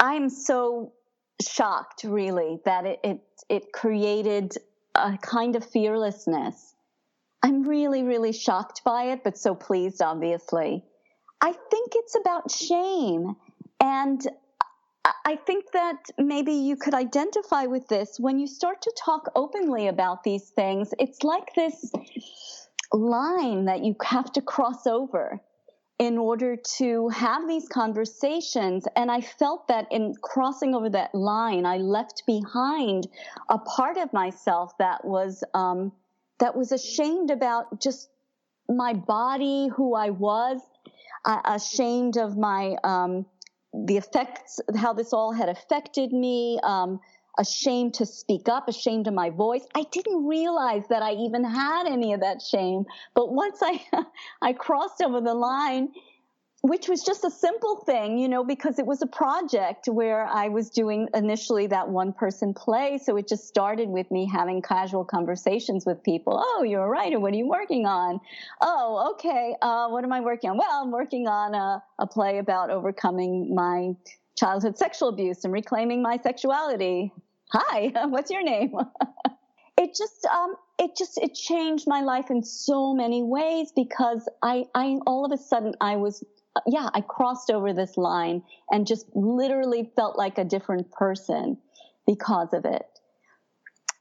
[0.00, 0.92] I'm so
[1.40, 4.54] shocked really that it it, it created
[4.94, 6.74] a kind of fearlessness.
[7.42, 10.84] I'm really, really shocked by it, but so pleased, obviously.
[11.40, 13.36] I think it's about shame.
[13.80, 14.26] And
[15.24, 19.88] I think that maybe you could identify with this when you start to talk openly
[19.88, 20.92] about these things.
[20.98, 21.92] It's like this
[22.92, 25.40] line that you have to cross over
[25.98, 28.86] in order to have these conversations.
[28.96, 33.08] And I felt that in crossing over that line, I left behind
[33.48, 35.92] a part of myself that was, um,
[36.38, 38.08] that was ashamed about just
[38.68, 40.60] my body, who I was,
[41.24, 43.26] uh, ashamed of my, um,
[43.72, 47.00] the effects, how this all had affected me, um,
[47.38, 49.66] ashamed to speak up, ashamed of my voice.
[49.74, 52.86] I didn't realize that I even had any of that shame.
[53.14, 53.84] But once I,
[54.42, 55.92] I crossed over the line,
[56.68, 60.48] which was just a simple thing, you know, because it was a project where I
[60.48, 62.98] was doing initially that one person play.
[62.98, 66.42] So it just started with me having casual conversations with people.
[66.44, 67.18] Oh, you're a writer.
[67.20, 68.20] What are you working on?
[68.60, 69.54] Oh, okay.
[69.62, 70.58] Uh, what am I working on?
[70.58, 73.92] Well, I'm working on a, a play about overcoming my
[74.38, 77.12] childhood sexual abuse and reclaiming my sexuality
[77.52, 78.74] hi, what's your name?
[79.78, 84.64] it just, um, it just, it changed my life in so many ways because I,
[84.74, 86.24] I, all of a sudden I was,
[86.66, 91.58] yeah, I crossed over this line and just literally felt like a different person
[92.06, 92.86] because of it.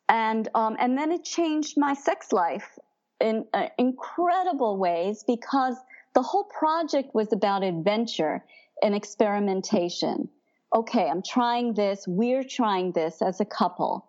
[0.07, 2.77] And, um, and then it changed my sex life
[3.19, 5.75] in uh, incredible ways because
[6.13, 8.43] the whole project was about adventure
[8.81, 10.29] and experimentation.
[10.75, 12.05] Okay, I'm trying this.
[12.07, 14.07] We're trying this as a couple.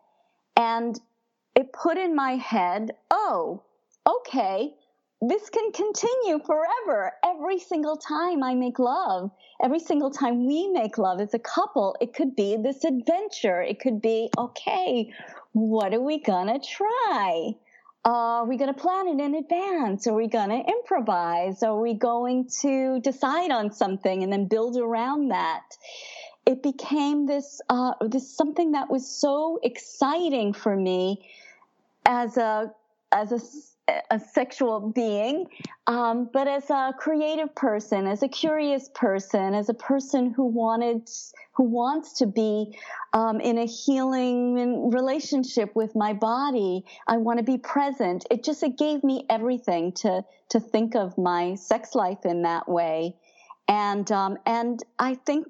[0.56, 0.98] And
[1.54, 3.62] it put in my head, oh,
[4.06, 4.74] okay,
[5.20, 7.12] this can continue forever.
[7.24, 9.30] Every single time I make love,
[9.62, 13.62] every single time we make love as a couple, it could be this adventure.
[13.62, 15.12] It could be, okay,
[15.52, 17.54] what are we gonna try?
[18.06, 20.06] are we going to plan it in advance?
[20.06, 21.64] Are we going to improvise?
[21.64, 25.64] Are we going to decide on something and then build around that?
[26.46, 31.28] It became this, uh, this something that was so exciting for me
[32.06, 32.72] as a,
[33.10, 33.40] as a
[34.10, 35.46] a sexual being,
[35.86, 41.08] um, but as a creative person, as a curious person, as a person who wanted,
[41.52, 42.76] who wants to be
[43.12, 46.84] um, in a healing relationship with my body.
[47.06, 48.26] I want to be present.
[48.30, 52.68] It just it gave me everything to to think of my sex life in that
[52.68, 53.14] way,
[53.68, 55.46] and um, and I think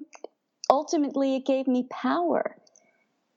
[0.69, 2.55] ultimately it gave me power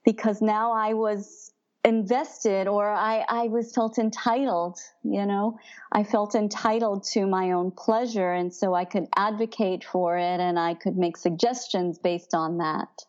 [0.05, 1.50] because now I was
[1.83, 5.59] invested or I, I was felt entitled, you know,
[5.91, 8.33] I felt entitled to my own pleasure.
[8.33, 13.05] And so I could advocate for it and I could make suggestions based on that.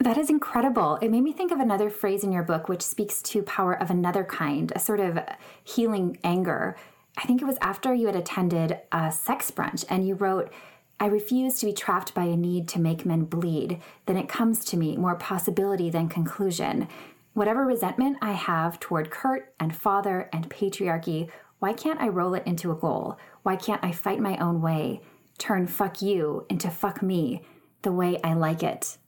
[0.00, 0.96] That is incredible.
[1.02, 3.90] It made me think of another phrase in your book, which speaks to power of
[3.90, 5.18] another kind, a sort of
[5.64, 6.76] healing anger.
[7.16, 10.52] I think it was after you had attended a sex brunch and you wrote,
[11.00, 13.80] I refuse to be trapped by a need to make men bleed.
[14.06, 16.88] Then it comes to me more possibility than conclusion.
[17.38, 21.30] Whatever resentment I have toward Kurt and father and patriarchy,
[21.60, 23.16] why can't I roll it into a goal?
[23.44, 25.02] Why can't I fight my own way?
[25.38, 27.42] Turn fuck you into fuck me
[27.82, 28.98] the way I like it.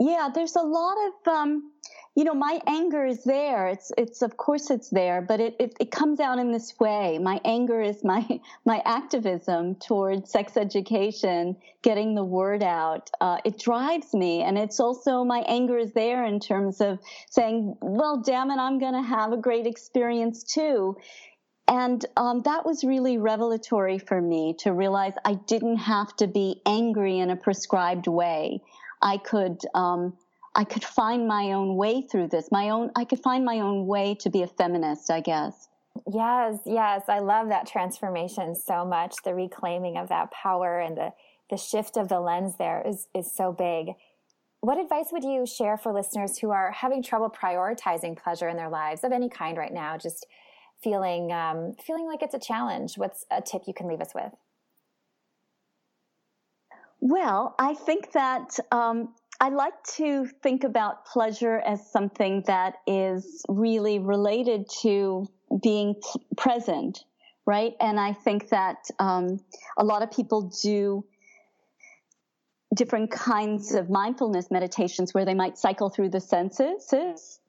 [0.00, 1.71] Yeah, there's a lot of um,
[2.14, 3.68] you know, my anger is there.
[3.68, 7.18] It's, it's, of course it's there, but it, it, it, comes out in this way.
[7.18, 8.26] My anger is my,
[8.66, 13.10] my activism towards sex education, getting the word out.
[13.20, 14.42] Uh, it drives me.
[14.42, 16.98] And it's also my anger is there in terms of
[17.30, 20.98] saying, well, damn it, I'm going to have a great experience too.
[21.66, 26.60] And um, that was really revelatory for me to realize I didn't have to be
[26.66, 28.60] angry in a prescribed way.
[29.00, 30.12] I could, um,
[30.54, 32.50] I could find my own way through this.
[32.50, 35.68] My own, I could find my own way to be a feminist, I guess.
[36.12, 37.04] Yes, yes.
[37.08, 39.16] I love that transformation so much.
[39.24, 41.12] The reclaiming of that power and the,
[41.50, 43.94] the shift of the lens there is, is so big.
[44.60, 48.68] What advice would you share for listeners who are having trouble prioritizing pleasure in their
[48.68, 49.96] lives of any kind right now?
[49.96, 50.26] Just
[50.82, 52.96] feeling, um, feeling like it's a challenge.
[52.96, 54.32] What's a tip you can leave us with?
[57.00, 63.42] Well, I think that um, I like to think about pleasure as something that is
[63.48, 65.26] really related to
[65.60, 65.96] being
[66.36, 67.04] present,
[67.44, 67.72] right?
[67.80, 69.40] And I think that um,
[69.76, 71.04] a lot of people do
[72.72, 77.40] different kinds of mindfulness meditations where they might cycle through the senses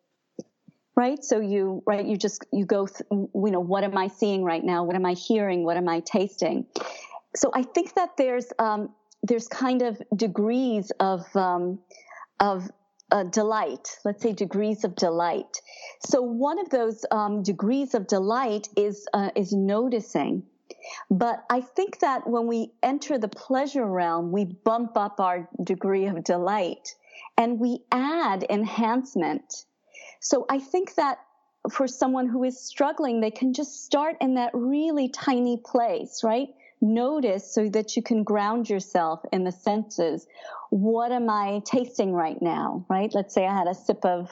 [0.95, 1.23] right?
[1.23, 4.63] So you right you just you go th- you know what am i seeing right
[4.63, 4.83] now?
[4.83, 5.63] What am i hearing?
[5.63, 6.67] What am i tasting?
[7.35, 8.93] So i think that there's um,
[9.23, 11.79] there's kind of degrees of um,
[12.39, 12.69] of
[13.11, 13.97] uh, delight.
[14.03, 15.61] Let's say degrees of delight.
[16.05, 20.43] So one of those um, degrees of delight is uh, is noticing.
[21.09, 26.07] But I think that when we enter the pleasure realm, we bump up our degree
[26.07, 26.95] of delight
[27.37, 29.65] and we add enhancement.
[30.19, 31.19] So I think that
[31.71, 36.49] for someone who is struggling, they can just start in that really tiny place, right?
[36.83, 40.27] Notice so that you can ground yourself in the senses.
[40.69, 42.85] What am I tasting right now?
[42.89, 43.11] Right?
[43.13, 44.31] Let's say I had a sip of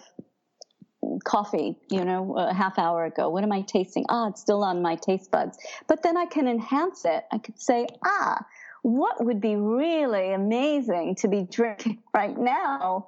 [1.23, 3.29] coffee, you know, a half hour ago.
[3.29, 4.05] What am I tasting?
[4.09, 5.57] Ah, it's still on my taste buds.
[5.87, 7.25] But then I can enhance it.
[7.31, 8.45] I could say, ah,
[8.83, 13.07] what would be really amazing to be drinking right now?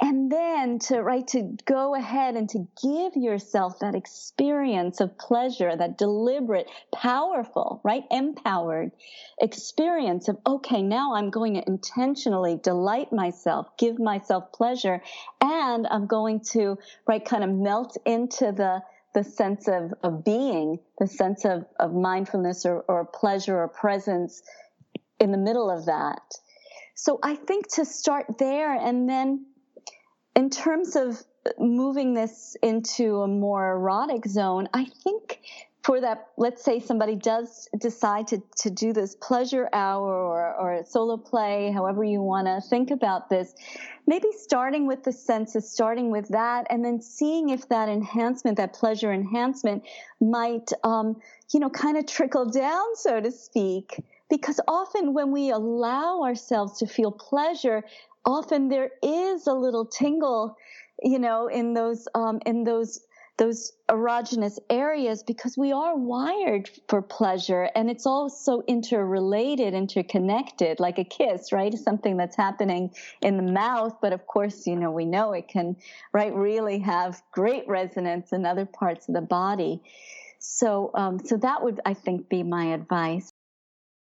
[0.00, 5.74] And then to right to go ahead and to give yourself that experience of pleasure
[5.74, 8.90] that deliberate powerful right empowered
[9.40, 15.02] experience of okay now i'm going to intentionally delight myself give myself pleasure
[15.40, 18.82] and i'm going to right kind of melt into the
[19.14, 24.42] the sense of, of being the sense of, of mindfulness or, or pleasure or presence
[25.18, 26.20] in the middle of that.
[26.94, 29.46] So i think to start there and then
[30.36, 31.24] in terms of
[31.58, 35.40] moving this into a more erotic zone, I think
[35.82, 40.84] for that, let's say somebody does decide to, to do this pleasure hour or, or
[40.84, 43.54] solo play, however you want to think about this,
[44.06, 48.72] maybe starting with the senses, starting with that, and then seeing if that enhancement, that
[48.72, 49.84] pleasure enhancement,
[50.20, 51.16] might, um,
[51.54, 54.02] you know, kind of trickle down, so to speak.
[54.28, 57.84] Because often when we allow ourselves to feel pleasure,
[58.26, 60.56] often there is a little tingle,
[61.02, 63.00] you know, in those, um, in those
[63.38, 70.80] those erogenous areas because we are wired for pleasure and it's all so interrelated, interconnected,
[70.80, 71.74] like a kiss, right?
[71.74, 75.76] Something that's happening in the mouth, but of course, you know, we know it can,
[76.12, 79.82] right, really have great resonance in other parts of the body.
[80.38, 83.32] So, um, so that would, I think, be my advice.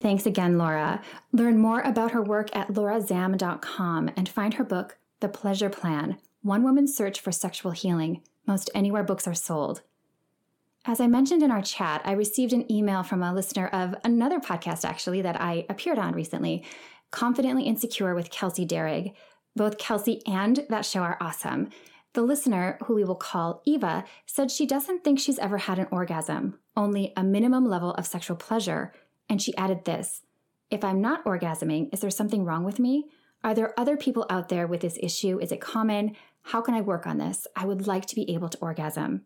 [0.06, 1.02] Thanks again, Laura.
[1.32, 6.62] Learn more about her work at laurazam.com and find her book, The Pleasure Plan One
[6.62, 9.82] Woman's Search for Sexual Healing most anywhere books are sold.
[10.86, 14.40] As I mentioned in our chat, I received an email from a listener of another
[14.40, 16.64] podcast, actually, that I appeared on recently
[17.10, 19.12] Confidently Insecure with Kelsey Darragh.
[19.56, 21.70] Both Kelsey and that show are awesome.
[22.14, 25.88] The listener, who we will call Eva, said she doesn't think she's ever had an
[25.90, 28.94] orgasm, only a minimum level of sexual pleasure.
[29.30, 30.22] And she added this
[30.70, 33.06] If I'm not orgasming, is there something wrong with me?
[33.44, 35.40] Are there other people out there with this issue?
[35.40, 36.16] Is it common?
[36.42, 37.48] How can I work on this?
[37.56, 39.22] I would like to be able to orgasm.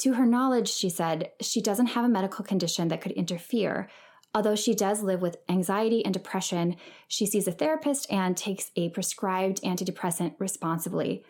[0.00, 3.88] To her knowledge, she said, she doesn't have a medical condition that could interfere.
[4.34, 6.76] Although she does live with anxiety and depression,
[7.08, 11.24] she sees a therapist and takes a prescribed antidepressant responsibly.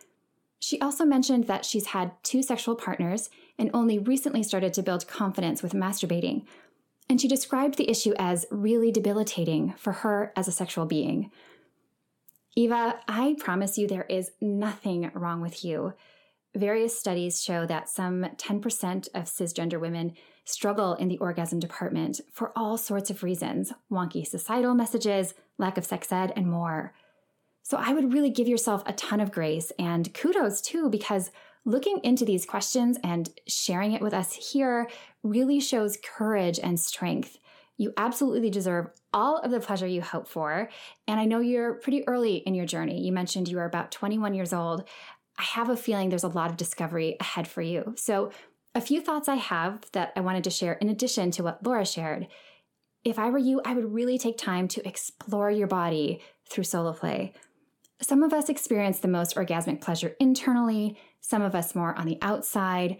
[0.58, 5.06] She also mentioned that she's had two sexual partners and only recently started to build
[5.06, 6.44] confidence with masturbating.
[7.08, 11.30] And she described the issue as really debilitating for her as a sexual being.
[12.56, 15.92] Eva, I promise you there is nothing wrong with you.
[16.54, 20.14] Various studies show that some 10% of cisgender women
[20.46, 25.84] struggle in the orgasm department for all sorts of reasons wonky societal messages, lack of
[25.84, 26.94] sex ed, and more.
[27.62, 31.30] So I would really give yourself a ton of grace and kudos too, because
[31.66, 34.88] looking into these questions and sharing it with us here
[35.22, 37.38] really shows courage and strength.
[37.76, 40.70] You absolutely deserve all of the pleasure you hope for.
[41.06, 43.04] And I know you're pretty early in your journey.
[43.04, 44.84] You mentioned you are about 21 years old.
[45.38, 47.94] I have a feeling there's a lot of discovery ahead for you.
[47.98, 48.30] So,
[48.74, 51.86] a few thoughts I have that I wanted to share in addition to what Laura
[51.86, 52.26] shared.
[53.04, 56.92] If I were you, I would really take time to explore your body through solo
[56.92, 57.32] play.
[58.02, 62.18] Some of us experience the most orgasmic pleasure internally, some of us more on the
[62.22, 62.98] outside.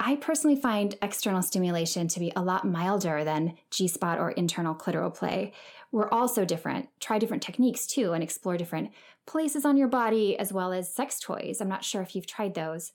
[0.00, 4.74] I personally find external stimulation to be a lot milder than G spot or internal
[4.74, 5.52] clitoral play.
[5.92, 6.88] We're all so different.
[6.98, 8.90] Try different techniques too and explore different
[9.26, 11.60] places on your body as well as sex toys.
[11.60, 12.92] I'm not sure if you've tried those.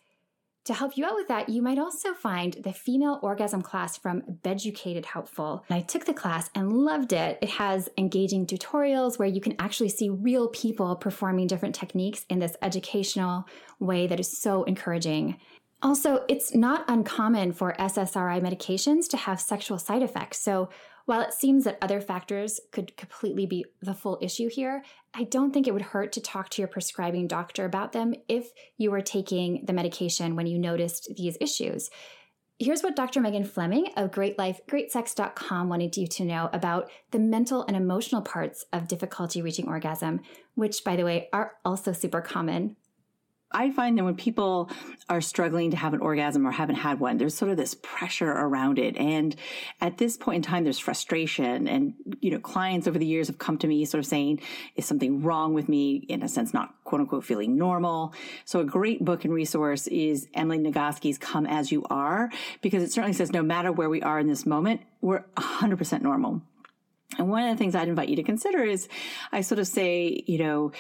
[0.66, 4.24] To help you out with that, you might also find the female orgasm class from
[4.44, 5.66] Beducated helpful.
[5.70, 7.38] I took the class and loved it.
[7.42, 12.40] It has engaging tutorials where you can actually see real people performing different techniques in
[12.40, 13.46] this educational
[13.80, 15.38] way that is so encouraging.
[15.82, 20.42] Also, it's not uncommon for SSRI medications to have sexual side effects.
[20.42, 20.70] So,
[21.06, 24.84] while it seems that other factors could completely be the full issue here,
[25.14, 28.52] I don't think it would hurt to talk to your prescribing doctor about them if
[28.78, 31.90] you were taking the medication when you noticed these issues.
[32.60, 33.20] Here's what Dr.
[33.20, 38.88] Megan Fleming of GreatLifeGreatSex.com wanted you to know about the mental and emotional parts of
[38.88, 40.22] difficulty reaching orgasm,
[40.54, 42.78] which, by the way, are also super common.
[43.54, 44.70] I find that when people
[45.10, 48.30] are struggling to have an orgasm or haven't had one, there's sort of this pressure
[48.30, 48.98] around it.
[48.98, 49.36] And
[49.80, 51.68] at this point in time, there's frustration.
[51.68, 54.42] And, you know, clients over the years have come to me sort of saying,
[54.76, 56.06] is something wrong with me?
[56.10, 58.14] In a sense, not quote unquote feeling normal.
[58.46, 62.32] So a great book and resource is Emily Nagoski's Come As You Are,
[62.62, 66.42] because it certainly says no matter where we are in this moment, we're 100% normal.
[67.18, 68.88] And one of the things I'd invite you to consider is
[69.32, 70.72] I sort of say, you know,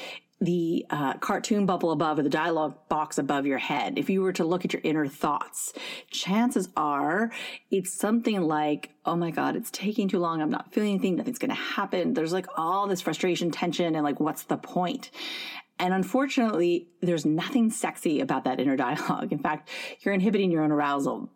[0.43, 4.33] the uh, cartoon bubble above or the dialogue box above your head, if you were
[4.33, 5.73] to look at your inner thoughts,
[6.11, 7.31] chances are
[7.71, 10.41] it's something like, oh my God, it's taking too long.
[10.41, 11.15] I'm not feeling anything.
[11.15, 12.13] Nothing's going to happen.
[12.13, 15.11] There's like all this frustration, tension, and like, what's the point?
[15.79, 19.31] And unfortunately, there's nothing sexy about that inner dialogue.
[19.31, 19.69] In fact,
[20.01, 21.29] you're inhibiting your own arousal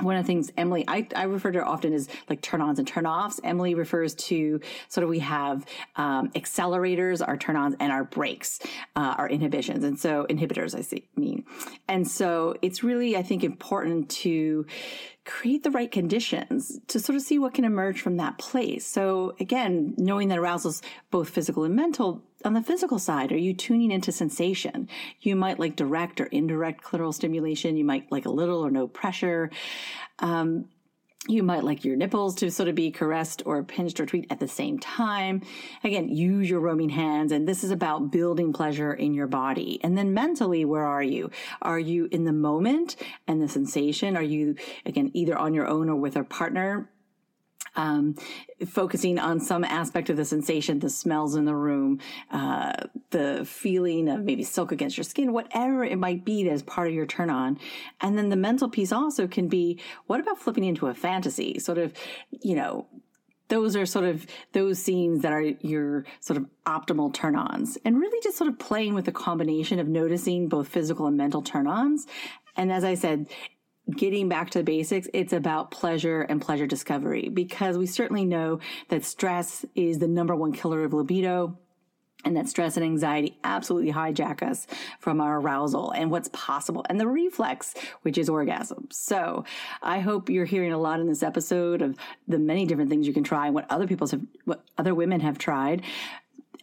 [0.00, 2.86] one of the things Emily, I, I refer to often as like turn ons and
[2.86, 3.40] turn offs.
[3.42, 5.64] Emily refers to sort of we have
[5.96, 8.60] um, accelerators, our turn ons, and our brakes,
[8.96, 9.84] uh, our inhibitions.
[9.84, 11.44] And so inhibitors, I see, mean.
[11.88, 14.66] And so it's really, I think, important to
[15.28, 18.86] create the right conditions to sort of see what can emerge from that place.
[18.86, 23.36] So again, knowing that arousal is both physical and mental, on the physical side, are
[23.36, 24.88] you tuning into sensation?
[25.20, 27.76] You might like direct or indirect clitoral stimulation.
[27.76, 29.50] You might like a little or no pressure.
[30.20, 30.66] Um,
[31.28, 34.40] you might like your nipples to sort of be caressed or pinched or tweaked at
[34.40, 35.42] the same time.
[35.84, 37.32] Again, use your roaming hands.
[37.32, 39.78] And this is about building pleasure in your body.
[39.82, 41.30] And then mentally, where are you?
[41.60, 44.16] Are you in the moment and the sensation?
[44.16, 44.56] Are you,
[44.86, 46.88] again, either on your own or with a partner?
[47.76, 48.16] Um,
[48.66, 52.00] focusing on some aspect of the sensation, the smells in the room,
[52.30, 52.72] uh,
[53.10, 56.88] the feeling of maybe silk against your skin, whatever it might be that is part
[56.88, 57.58] of your turn on.
[58.00, 61.58] And then the mental piece also can be what about flipping into a fantasy?
[61.58, 61.92] Sort of,
[62.30, 62.86] you know,
[63.48, 67.98] those are sort of those scenes that are your sort of optimal turn ons and
[67.98, 71.66] really just sort of playing with the combination of noticing both physical and mental turn
[71.66, 72.06] ons.
[72.56, 73.26] And as I said,
[73.96, 78.60] getting back to the basics, it's about pleasure and pleasure discovery because we certainly know
[78.88, 81.56] that stress is the number one killer of libido
[82.24, 84.66] and that stress and anxiety absolutely hijack us
[84.98, 88.88] from our arousal and what's possible and the reflex, which is orgasm.
[88.90, 89.44] So
[89.82, 93.12] I hope you're hearing a lot in this episode of the many different things you
[93.12, 95.82] can try and what other people's have, what other women have tried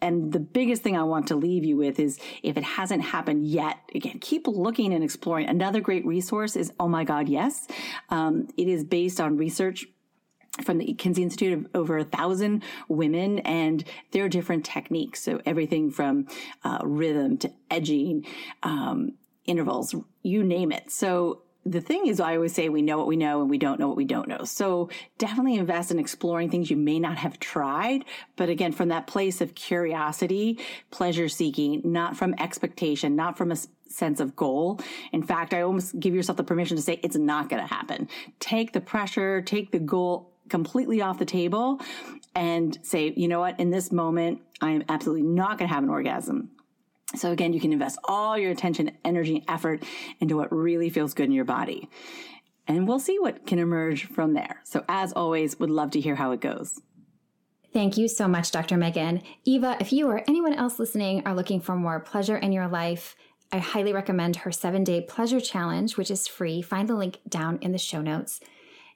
[0.02, 3.46] and the biggest thing I want to leave you with is if it hasn't happened
[3.46, 5.48] yet, again, keep looking and exploring.
[5.48, 7.66] Another great resource is Oh My God, Yes.
[8.08, 9.86] Um, it is based on research
[10.62, 15.22] from the Kinsey Institute of over a thousand women and their different techniques.
[15.22, 16.28] So everything from
[16.64, 18.26] uh, rhythm to edging,
[18.62, 19.12] um,
[19.44, 20.90] intervals, you name it.
[20.90, 23.80] So the thing is, I always say we know what we know and we don't
[23.80, 24.44] know what we don't know.
[24.44, 24.88] So
[25.18, 28.04] definitely invest in exploring things you may not have tried.
[28.36, 30.58] But again, from that place of curiosity,
[30.90, 33.56] pleasure seeking, not from expectation, not from a
[33.88, 34.80] sense of goal.
[35.12, 38.08] In fact, I almost give yourself the permission to say it's not going to happen.
[38.38, 41.80] Take the pressure, take the goal completely off the table
[42.34, 45.82] and say, you know what, in this moment, I am absolutely not going to have
[45.82, 46.50] an orgasm.
[47.14, 49.82] So again, you can invest all your attention, energy, effort
[50.20, 51.88] into what really feels good in your body.
[52.66, 54.60] And we'll see what can emerge from there.
[54.64, 56.80] So as always, would love to hear how it goes.
[57.72, 58.76] Thank you so much, Dr.
[58.76, 59.22] Megan.
[59.44, 63.14] Eva, if you or anyone else listening are looking for more pleasure in your life,
[63.52, 66.62] I highly recommend her seven day pleasure challenge, which is free.
[66.62, 68.40] Find the link down in the show notes.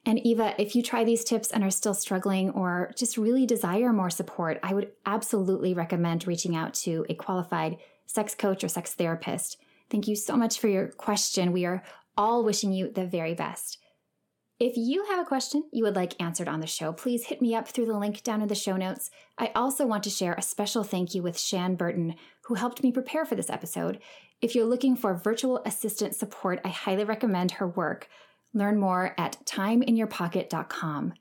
[0.07, 3.93] And Eva, if you try these tips and are still struggling or just really desire
[3.93, 7.77] more support, I would absolutely recommend reaching out to a qualified
[8.13, 9.57] sex coach or sex therapist.
[9.89, 11.53] Thank you so much for your question.
[11.53, 11.83] We are
[12.17, 13.79] all wishing you the very best.
[14.59, 17.55] If you have a question you would like answered on the show, please hit me
[17.55, 19.11] up through the link down in the show notes.
[19.39, 22.93] I also want to share a special thank you with Shan Burton, who helped me
[22.93, 24.01] prepare for this episode.
[24.43, 28.09] If you're looking for virtual assistant support, I highly recommend her work.
[28.53, 31.15] Learn more at timeinyourpocket.com.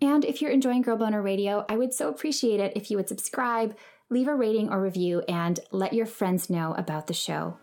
[0.00, 3.08] And if you're enjoying Girl Boner Radio, I would so appreciate it if you would
[3.08, 3.74] subscribe,
[4.10, 7.58] leave a rating or review, and let your friends know about the show.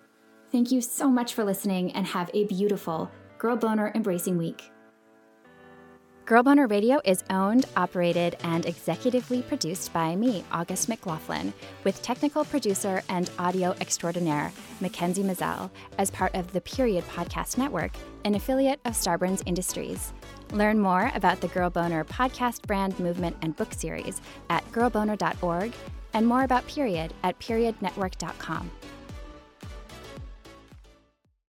[0.51, 4.69] Thank you so much for listening and have a beautiful Girl Boner Embracing Week.
[6.25, 12.45] Girl Boner Radio is owned, operated, and executively produced by me, August McLaughlin, with technical
[12.45, 17.91] producer and audio extraordinaire, Mackenzie Mazel, as part of the Period Podcast Network,
[18.23, 20.13] an affiliate of Starburns Industries.
[20.53, 25.73] Learn more about the Girl Boner podcast brand movement and book series at girlboner.org
[26.13, 28.71] and more about Period at periodnetwork.com.